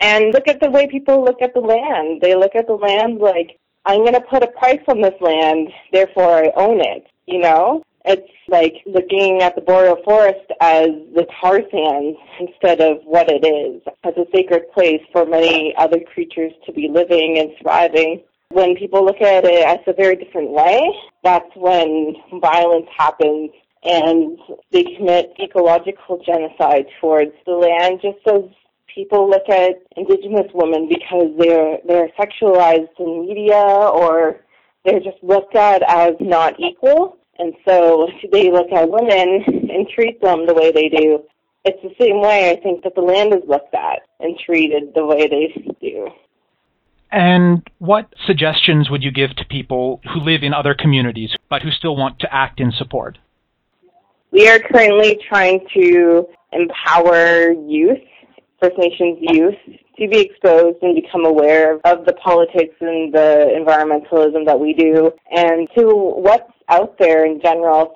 And 0.03 0.33
look 0.33 0.47
at 0.47 0.59
the 0.59 0.71
way 0.71 0.87
people 0.87 1.23
look 1.23 1.43
at 1.43 1.53
the 1.53 1.59
land. 1.59 2.21
They 2.21 2.33
look 2.33 2.55
at 2.55 2.65
the 2.65 2.73
land 2.73 3.19
like, 3.19 3.59
I'm 3.85 3.99
going 3.99 4.15
to 4.15 4.21
put 4.21 4.41
a 4.41 4.47
price 4.47 4.81
on 4.87 4.99
this 4.99 5.13
land, 5.21 5.69
therefore 5.93 6.43
I 6.43 6.51
own 6.55 6.81
it, 6.81 7.05
you 7.27 7.37
know? 7.37 7.83
It's 8.05 8.27
like 8.47 8.73
looking 8.85 9.41
at 9.41 9.55
the 9.55 9.61
boreal 9.61 9.97
forest 10.03 10.51
as 10.59 10.89
the 11.15 11.27
tar 11.39 11.61
sands 11.71 12.17
instead 12.39 12.81
of 12.81 12.97
what 13.05 13.29
it 13.29 13.45
is, 13.45 13.81
as 14.03 14.13
a 14.17 14.25
sacred 14.33 14.71
place 14.73 15.01
for 15.11 15.25
many 15.25 15.73
other 15.77 15.99
creatures 16.13 16.51
to 16.65 16.73
be 16.73 16.89
living 16.89 17.37
and 17.37 17.51
thriving. 17.61 18.23
When 18.49 18.75
people 18.75 19.05
look 19.05 19.21
at 19.21 19.45
it 19.45 19.65
as 19.65 19.79
a 19.87 19.93
very 19.93 20.15
different 20.15 20.49
way, 20.51 20.81
that's 21.23 21.49
when 21.55 22.15
violence 22.41 22.87
happens 22.97 23.51
and 23.83 24.37
they 24.71 24.83
commit 24.83 25.33
ecological 25.41 26.21
genocide 26.25 26.85
towards 26.99 27.31
the 27.45 27.53
land 27.53 27.99
just 28.01 28.19
as 28.27 28.43
people 28.93 29.29
look 29.29 29.47
at 29.49 29.81
indigenous 29.95 30.51
women 30.53 30.87
because 30.87 31.29
they're 31.39 31.77
they're 31.87 32.09
sexualized 32.19 32.89
in 32.99 33.25
media 33.27 33.55
or 33.55 34.41
they're 34.85 34.99
just 34.99 35.17
looked 35.23 35.55
at 35.55 35.81
as 35.87 36.13
not 36.19 36.59
equal 36.59 37.17
and 37.39 37.53
so 37.65 38.07
they 38.31 38.51
look 38.51 38.71
at 38.71 38.89
women 38.89 39.43
and 39.69 39.87
treat 39.89 40.21
them 40.21 40.45
the 40.45 40.53
way 40.53 40.71
they 40.71 40.89
do. 40.89 41.23
It's 41.63 41.81
the 41.83 41.93
same 41.99 42.21
way 42.21 42.51
I 42.51 42.61
think 42.61 42.83
that 42.83 42.95
the 42.95 43.01
land 43.01 43.33
is 43.33 43.47
looked 43.47 43.73
at 43.73 43.99
and 44.19 44.37
treated 44.37 44.93
the 44.95 45.05
way 45.05 45.27
they 45.27 45.53
do. 45.79 46.09
And 47.11 47.67
what 47.79 48.13
suggestions 48.25 48.89
would 48.89 49.03
you 49.03 49.11
give 49.11 49.35
to 49.35 49.45
people 49.45 50.01
who 50.13 50.21
live 50.21 50.43
in 50.43 50.53
other 50.53 50.73
communities 50.73 51.35
but 51.49 51.61
who 51.61 51.71
still 51.71 51.95
want 51.95 52.19
to 52.19 52.33
act 52.33 52.59
in 52.59 52.71
support? 52.71 53.17
We 54.31 54.47
are 54.47 54.59
currently 54.59 55.19
trying 55.27 55.67
to 55.73 56.25
empower 56.53 57.51
youth, 57.51 57.99
First 58.61 58.77
Nations 58.77 59.17
youth, 59.21 59.55
to 59.97 60.07
be 60.07 60.19
exposed 60.19 60.77
and 60.81 60.95
become 60.95 61.25
aware 61.25 61.79
of 61.83 62.05
the 62.05 62.13
politics 62.13 62.75
and 62.79 63.13
the 63.13 63.49
environmentalism 63.57 64.45
that 64.45 64.59
we 64.59 64.73
do 64.73 65.11
and 65.31 65.67
to 65.77 65.87
what's 65.87 66.51
out 66.69 66.97
there 66.99 67.25
in 67.25 67.41
general. 67.41 67.95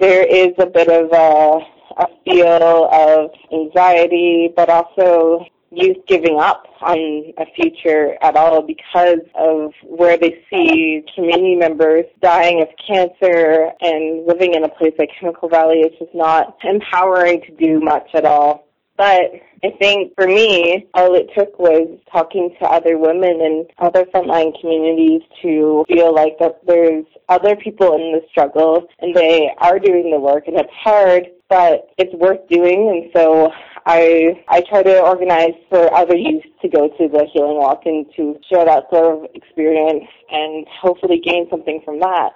There 0.00 0.24
is 0.24 0.52
a 0.58 0.66
bit 0.66 0.88
of 0.88 1.10
a, 1.12 1.60
a 2.02 2.06
feel 2.24 2.88
of 2.92 3.30
anxiety, 3.52 4.52
but 4.56 4.68
also 4.68 5.46
youth 5.70 5.98
giving 6.08 6.40
up 6.40 6.64
on 6.80 7.32
a 7.38 7.46
future 7.54 8.16
at 8.22 8.36
all 8.36 8.62
because 8.62 9.20
of 9.36 9.72
where 9.84 10.16
they 10.16 10.44
see 10.50 11.04
community 11.14 11.54
members 11.54 12.04
dying 12.20 12.60
of 12.62 12.68
cancer 12.84 13.70
and 13.80 14.26
living 14.26 14.54
in 14.54 14.64
a 14.64 14.68
place 14.68 14.94
like 14.98 15.10
Chemical 15.20 15.48
Valley 15.48 15.80
is 15.80 15.96
just 15.98 16.14
not 16.14 16.56
empowering 16.64 17.42
to 17.42 17.54
do 17.56 17.80
much 17.80 18.08
at 18.14 18.24
all. 18.24 18.66
But 19.00 19.32
I 19.64 19.70
think 19.80 20.12
for 20.14 20.26
me, 20.26 20.86
all 20.92 21.14
it 21.14 21.30
took 21.34 21.58
was 21.58 21.88
talking 22.12 22.54
to 22.60 22.66
other 22.66 22.98
women 22.98 23.40
and 23.40 23.66
other 23.78 24.04
frontline 24.04 24.52
communities 24.60 25.22
to 25.40 25.86
feel 25.88 26.14
like 26.14 26.38
that 26.38 26.60
there's 26.66 27.06
other 27.30 27.56
people 27.56 27.94
in 27.94 28.12
the 28.12 28.20
struggle 28.30 28.86
and 28.98 29.16
they 29.16 29.48
are 29.56 29.78
doing 29.78 30.10
the 30.10 30.20
work 30.20 30.48
and 30.48 30.58
it's 30.58 30.68
hard, 30.74 31.28
but 31.48 31.88
it's 31.96 32.14
worth 32.16 32.46
doing. 32.50 32.90
And 32.90 33.10
so 33.16 33.50
I 33.86 34.44
I 34.48 34.60
try 34.68 34.82
to 34.82 35.00
organize 35.00 35.56
for 35.70 35.90
other 35.94 36.14
youth 36.14 36.44
to 36.60 36.68
go 36.68 36.88
to 36.88 37.08
the 37.08 37.26
healing 37.32 37.56
walk 37.56 37.86
and 37.86 38.04
to 38.16 38.38
share 38.52 38.66
that 38.66 38.90
sort 38.92 39.16
of 39.16 39.30
experience 39.34 40.04
and 40.30 40.66
hopefully 40.78 41.22
gain 41.24 41.46
something 41.48 41.80
from 41.86 42.00
that. 42.00 42.32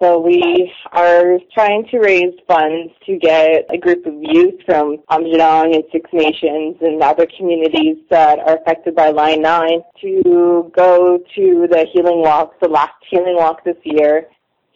So 0.00 0.20
we 0.20 0.72
are 0.92 1.40
trying 1.52 1.84
to 1.90 1.98
raise 1.98 2.32
funds 2.46 2.92
to 3.06 3.18
get 3.18 3.66
a 3.68 3.76
group 3.76 4.06
of 4.06 4.14
youth 4.20 4.54
from 4.64 4.98
Aamjiwnaang 5.10 5.74
and 5.74 5.82
Six 5.90 6.08
Nations 6.12 6.76
and 6.80 7.02
other 7.02 7.26
communities 7.36 7.96
that 8.08 8.38
are 8.38 8.58
affected 8.58 8.94
by 8.94 9.10
Line 9.10 9.42
9 9.42 9.80
to 10.02 10.70
go 10.72 11.18
to 11.34 11.66
the 11.68 11.84
Healing 11.92 12.22
Walk, 12.22 12.60
the 12.60 12.68
last 12.68 12.92
Healing 13.10 13.34
Walk 13.34 13.64
this 13.64 13.76
year. 13.82 14.28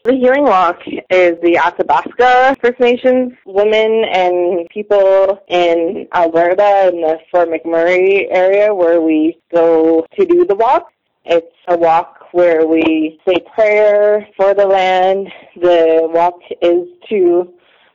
The 0.02 0.14
Healing 0.14 0.42
Walk 0.42 0.80
is 0.88 1.34
the 1.40 1.56
Athabasca 1.56 2.56
First 2.60 2.80
Nations 2.80 3.32
women 3.46 4.04
and 4.12 4.68
people 4.70 5.40
in 5.46 6.08
Alberta 6.12 6.90
in 6.92 7.00
the 7.00 7.18
Fort 7.30 7.48
McMurray 7.48 8.26
area 8.28 8.74
where 8.74 9.00
we 9.00 9.38
go 9.54 10.04
to 10.18 10.26
do 10.26 10.44
the 10.44 10.56
walk. 10.56 10.88
It's 11.24 11.46
a 11.68 11.78
walk 11.78 12.21
where 12.32 12.66
we 12.66 13.20
say 13.26 13.36
prayer 13.54 14.26
for 14.36 14.54
the 14.54 14.66
land. 14.66 15.28
The 15.56 16.08
walk 16.12 16.40
is 16.60 16.88
to, 17.08 17.52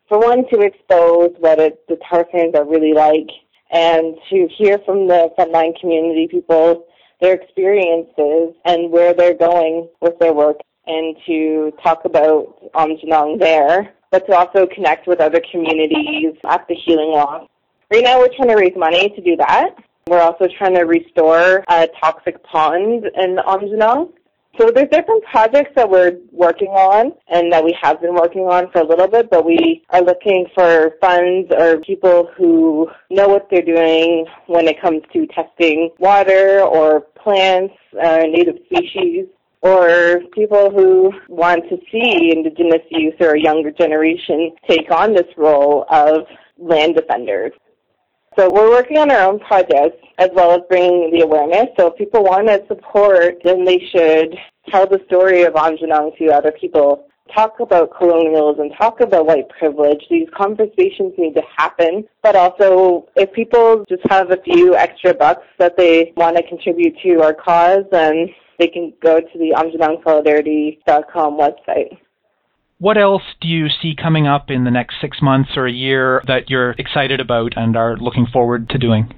for 0.07 0.19
one, 0.19 0.47
to 0.49 0.61
expose 0.61 1.31
what 1.39 1.59
it, 1.59 1.85
the 1.87 1.97
tar 2.09 2.25
sands 2.31 2.55
are 2.55 2.65
really 2.65 2.93
like 2.93 3.29
and 3.71 4.15
to 4.29 4.47
hear 4.57 4.79
from 4.85 5.07
the 5.07 5.29
frontline 5.37 5.77
community 5.79 6.27
people 6.29 6.85
their 7.19 7.33
experiences 7.33 8.53
and 8.65 8.91
where 8.91 9.13
they're 9.13 9.33
going 9.33 9.89
with 10.01 10.17
their 10.19 10.33
work 10.33 10.57
and 10.85 11.17
to 11.25 11.73
talk 11.83 12.05
about 12.05 12.71
Aamjiwnaang 12.73 13.39
there, 13.39 13.93
but 14.11 14.25
to 14.27 14.35
also 14.35 14.67
connect 14.67 15.07
with 15.07 15.19
other 15.19 15.41
communities 15.51 16.35
at 16.45 16.65
the 16.67 16.75
Healing 16.75 17.11
Walk. 17.11 17.49
Right 17.91 18.03
now 18.03 18.19
we're 18.19 18.33
trying 18.35 18.49
to 18.49 18.55
raise 18.55 18.75
money 18.77 19.09
to 19.09 19.21
do 19.21 19.35
that. 19.37 19.71
We're 20.07 20.21
also 20.21 20.47
trying 20.57 20.75
to 20.75 20.83
restore 20.83 21.63
a 21.67 21.87
toxic 21.99 22.41
pond 22.43 23.05
in 23.15 23.37
Aamjiwnaang 23.37 24.13
So 24.57 24.71
there's 24.73 24.89
different 24.89 25.23
projects 25.25 25.71
that 25.75 25.87
we're 25.87 26.17
working 26.31 26.69
on 26.69 27.11
and 27.27 27.53
that 27.53 27.63
we 27.63 27.77
have 27.79 28.01
been 28.01 28.15
working 28.15 28.41
on 28.41 28.71
for 28.71 28.81
a 28.81 28.87
little 28.87 29.07
bit, 29.07 29.29
but 29.29 29.45
we 29.45 29.83
are 29.91 30.01
looking 30.01 30.47
for 30.55 30.95
funds 30.99 31.51
or 31.55 31.79
people 31.81 32.29
who 32.35 32.89
know 33.11 33.27
what 33.27 33.47
they're 33.51 33.61
doing 33.61 34.25
when 34.47 34.67
it 34.67 34.81
comes 34.81 35.03
to 35.13 35.27
testing 35.27 35.91
water 35.99 36.61
or 36.61 37.01
plants, 37.21 37.75
uh, 38.03 38.23
native 38.27 38.55
species, 38.65 39.27
or 39.61 40.21
people 40.33 40.71
who 40.71 41.11
want 41.29 41.63
to 41.69 41.77
see 41.91 42.31
Indigenous 42.31 42.81
youth 42.89 43.15
or 43.19 43.35
a 43.35 43.39
younger 43.39 43.71
generation 43.71 44.55
take 44.67 44.89
on 44.89 45.13
this 45.13 45.27
role 45.37 45.85
of 45.91 46.25
land 46.57 46.95
defenders. 46.95 47.51
So 48.37 48.47
we're 48.53 48.69
working 48.69 48.99
on 48.99 49.09
our 49.09 49.21
own 49.21 49.39
projects 49.39 49.97
as 50.19 50.29
well 50.35 50.51
as 50.51 50.61
bringing 50.69 51.09
the 51.11 51.21
awareness. 51.21 51.69
So 51.75 51.87
if 51.87 51.97
people 51.97 52.23
want 52.23 52.47
to 52.47 52.63
support, 52.67 53.37
then 53.43 53.65
they 53.65 53.79
should 53.91 54.37
tell 54.69 54.85
the 54.85 55.01
story 55.07 55.41
of 55.41 55.55
Aamjiwnaang 55.55 56.15
to 56.19 56.27
other 56.27 56.51
people. 56.51 57.07
Talk 57.33 57.59
about 57.59 57.97
colonialism, 57.97 58.69
talk 58.77 59.01
about 59.01 59.25
white 59.25 59.49
privilege. 59.49 60.03
These 60.11 60.27
conversations 60.37 61.13
need 61.17 61.33
to 61.33 61.41
happen. 61.57 62.05
But 62.21 62.35
also, 62.35 63.07
if 63.15 63.33
people 63.33 63.83
just 63.89 64.03
have 64.07 64.29
a 64.29 64.37
few 64.43 64.75
extra 64.75 65.15
bucks 65.15 65.47
that 65.57 65.75
they 65.75 66.13
want 66.15 66.37
to 66.37 66.43
contribute 66.47 66.95
to 67.03 67.23
our 67.23 67.33
cause, 67.33 67.85
then 67.91 68.27
they 68.59 68.67
can 68.67 68.93
go 69.01 69.19
to 69.19 69.37
the 69.39 69.55
AamjiwnaangSolidarity.com 69.57 71.39
website. 71.39 71.97
What 72.79 72.97
else 72.99 73.23
do 73.41 73.47
you 73.47 73.69
see 73.81 73.95
coming 73.95 74.27
up 74.27 74.51
in 74.51 74.63
the 74.63 74.69
next 74.69 75.01
six 75.01 75.17
months 75.19 75.51
or 75.55 75.65
a 75.65 75.71
year 75.71 76.21
that 76.27 76.47
you're 76.47 76.71
excited 76.71 77.19
about 77.19 77.53
and 77.55 77.75
are 77.75 77.97
looking 77.97 78.27
forward 78.31 78.69
to 78.69 78.77
doing? 78.77 79.11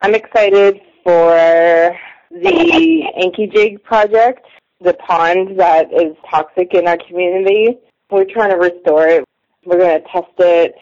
I'm 0.00 0.14
excited 0.14 0.80
for 1.02 1.94
the 2.30 3.04
Anki 3.20 3.52
Jig 3.52 3.82
project, 3.84 4.46
the 4.80 4.94
pond 4.94 5.60
that 5.60 5.92
is 5.92 6.16
toxic 6.30 6.72
in 6.72 6.88
our 6.88 6.96
community. 7.06 7.78
We're 8.10 8.24
trying 8.24 8.52
to 8.52 8.56
restore 8.56 9.06
it. 9.06 9.24
We're 9.66 9.78
going 9.78 10.00
to 10.00 10.08
test 10.08 10.32
it, 10.38 10.76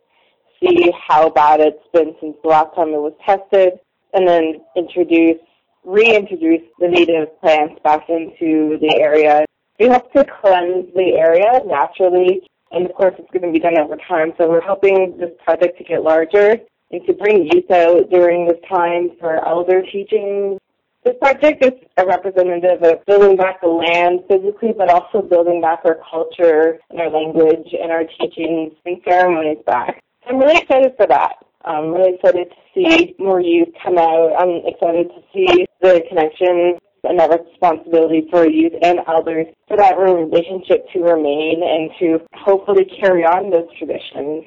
see 0.60 0.92
how 1.08 1.28
bad 1.30 1.58
it's 1.58 1.82
been 1.92 2.14
since 2.20 2.36
the 2.44 2.50
last 2.50 2.72
time 2.76 2.90
it 2.90 3.00
was 3.00 3.14
tested, 3.26 3.80
and 4.12 4.28
then 4.28 4.60
introduce, 4.76 5.38
reintroduce 5.84 6.62
the 6.78 6.86
native 6.86 7.40
plants 7.40 7.80
back 7.82 8.08
into 8.08 8.78
the 8.80 8.96
area 9.00 9.44
we 9.78 9.88
hope 9.88 10.12
to 10.12 10.24
cleanse 10.40 10.86
the 10.94 11.14
area 11.18 11.60
naturally, 11.66 12.42
and 12.70 12.86
of 12.86 12.94
course 12.94 13.14
it's 13.18 13.30
going 13.30 13.42
to 13.42 13.52
be 13.52 13.58
done 13.58 13.78
over 13.78 13.96
time. 14.08 14.32
So 14.38 14.48
we're 14.48 14.60
hoping 14.60 15.16
this 15.18 15.30
project 15.44 15.78
to 15.78 15.84
get 15.84 16.02
larger 16.02 16.56
and 16.90 17.06
to 17.06 17.12
bring 17.14 17.48
youth 17.52 17.70
out 17.70 18.10
during 18.10 18.46
this 18.46 18.60
time 18.68 19.10
for 19.18 19.46
elder 19.46 19.82
teaching. 19.82 20.58
This 21.04 21.16
project 21.20 21.64
is 21.64 21.72
a 21.96 22.06
representative 22.06 22.82
of 22.82 23.04
building 23.06 23.36
back 23.36 23.60
the 23.60 23.68
land 23.68 24.20
physically, 24.30 24.72
but 24.76 24.88
also 24.88 25.20
building 25.20 25.60
back 25.60 25.80
our 25.84 25.98
culture 26.08 26.78
and 26.90 27.00
our 27.00 27.10
language 27.10 27.66
and 27.72 27.90
our 27.90 28.04
teachings 28.20 28.72
and 28.86 29.00
ceremonies 29.08 29.58
back. 29.66 30.00
I'm 30.28 30.38
really 30.38 30.58
excited 30.58 30.92
for 30.96 31.06
that. 31.08 31.36
I'm 31.64 31.90
really 31.90 32.14
excited 32.14 32.50
to 32.50 32.56
see 32.74 33.16
more 33.18 33.40
youth 33.40 33.68
come 33.82 33.98
out. 33.98 34.32
I'm 34.38 34.62
excited 34.66 35.08
to 35.08 35.22
see 35.32 35.66
the 35.80 36.02
connections 36.08 36.78
and 37.04 37.18
that 37.18 37.30
responsibility 37.30 38.28
for 38.30 38.48
youth 38.48 38.72
and 38.82 39.00
elders 39.08 39.46
for 39.68 39.76
that 39.76 39.98
relationship 39.98 40.86
to 40.92 41.00
remain 41.00 41.62
and 41.62 41.90
to 41.98 42.24
hopefully 42.34 42.84
carry 43.00 43.24
on 43.24 43.50
those 43.50 43.68
traditions 43.78 44.44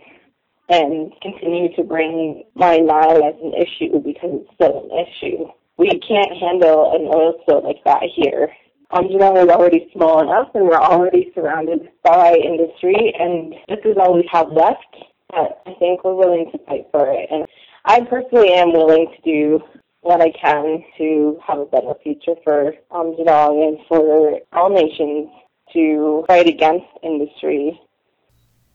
and 0.69 1.11
continue 1.21 1.75
to 1.75 1.83
bring 1.83 2.43
Line 2.55 2.87
9 2.87 3.23
as 3.23 3.35
an 3.43 3.53
issue 3.53 3.99
because 3.99 4.29
it's 4.33 4.53
still 4.55 4.89
an 4.89 5.05
issue. 5.05 5.45
We 5.77 5.99
can't 5.99 6.31
handle 6.39 6.95
an 6.95 7.07
oil 7.13 7.35
spill 7.41 7.63
like 7.63 7.83
that 7.85 8.03
here. 8.15 8.49
Aamjiwnaang 8.91 9.43
is 9.43 9.49
already 9.49 9.89
small 9.93 10.21
enough 10.21 10.49
and 10.55 10.65
we're 10.65 10.75
already 10.75 11.31
surrounded 11.35 11.89
by 12.03 12.33
industry 12.33 13.13
and 13.19 13.53
this 13.67 13.79
is 13.83 13.97
all 13.97 14.15
we 14.15 14.27
have 14.31 14.51
left. 14.51 14.95
But 15.29 15.61
I 15.65 15.73
think 15.79 16.03
we're 16.03 16.15
willing 16.15 16.49
to 16.51 16.57
fight 16.65 16.87
for 16.91 17.11
it. 17.11 17.27
And 17.29 17.45
I 17.83 18.01
personally 18.01 18.53
am 18.53 18.71
willing 18.71 19.13
to 19.13 19.21
do 19.21 19.59
what 20.05 20.21
I 20.21 20.29
can 20.29 20.85
to 20.99 21.39
have 21.45 21.57
a 21.57 21.65
better 21.65 21.95
future 22.03 22.35
for 22.43 22.67
um, 22.91 23.15
Aamjiwnaang 23.17 23.67
and 23.67 23.79
for 23.87 24.39
all 24.53 24.69
nations 24.69 25.29
to 25.73 26.23
fight 26.27 26.47
against 26.47 26.85
industry. 27.01 27.81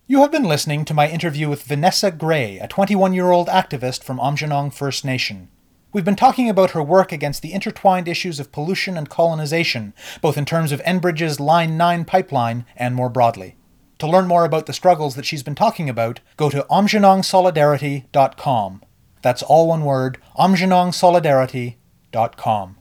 You 0.09 0.23
have 0.23 0.33
been 0.33 0.43
listening 0.43 0.85
to 0.87 0.93
my 0.93 1.09
interview 1.09 1.49
with 1.49 1.63
Vanessa 1.63 2.11
Gray, 2.11 2.59
a 2.59 2.67
21 2.67 3.15
year 3.15 3.31
old 3.31 3.47
activist 3.47 4.03
from 4.03 4.19
Aamjiwnaang 4.19 4.75
First 4.75 5.05
Nation. 5.05 5.51
We've 5.93 6.05
been 6.05 6.17
talking 6.17 6.51
about 6.51 6.73
her 6.73 6.83
work 6.83 7.13
against 7.13 7.43
the 7.43 7.53
intertwined 7.53 8.09
issues 8.09 8.41
of 8.41 8.51
pollution 8.51 8.97
and 8.97 9.09
colonization, 9.09 9.95
both 10.21 10.37
in 10.37 10.45
terms 10.45 10.73
of 10.73 10.83
Enbridge's 10.83 11.39
Line 11.39 11.77
9 11.77 12.07
pipeline 12.07 12.67
and 12.75 12.97
more 12.97 13.09
broadly. 13.09 13.55
To 14.01 14.09
learn 14.09 14.27
more 14.27 14.45
about 14.45 14.67
the 14.67 14.73
struggles 14.73 15.15
that 15.15 15.27
she's 15.27 15.45
been 15.45 15.55
talking 15.55 15.89
about, 15.89 16.19
go 16.37 16.51
to 16.51 16.67
aamjiwnaangsolidarity.com. 16.69 18.83
That's 19.23 19.43
all 19.43 19.69
one 19.69 19.85
word, 19.85 20.19
aamjiwnaangsolidarity.com. 20.39 22.77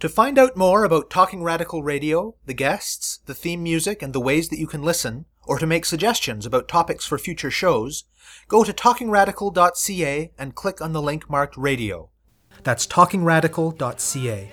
To 0.00 0.08
find 0.08 0.38
out 0.38 0.56
more 0.56 0.84
about 0.84 1.10
Talking 1.10 1.42
Radical 1.42 1.82
Radio, 1.82 2.34
the 2.46 2.54
guests, 2.54 3.20
the 3.26 3.34
theme 3.34 3.62
music, 3.62 4.02
and 4.02 4.14
the 4.14 4.20
ways 4.20 4.48
that 4.48 4.58
you 4.58 4.66
can 4.66 4.82
listen, 4.82 5.26
or 5.46 5.58
to 5.58 5.66
make 5.66 5.84
suggestions 5.84 6.46
about 6.46 6.68
topics 6.68 7.04
for 7.04 7.18
future 7.18 7.50
shows, 7.50 8.04
go 8.48 8.64
to 8.64 8.72
talkingradical.ca 8.72 10.32
and 10.38 10.54
click 10.54 10.80
on 10.80 10.94
the 10.94 11.02
link 11.02 11.28
marked 11.28 11.56
radio. 11.56 12.08
That's 12.62 12.86
talkingradical.ca. 12.86 14.52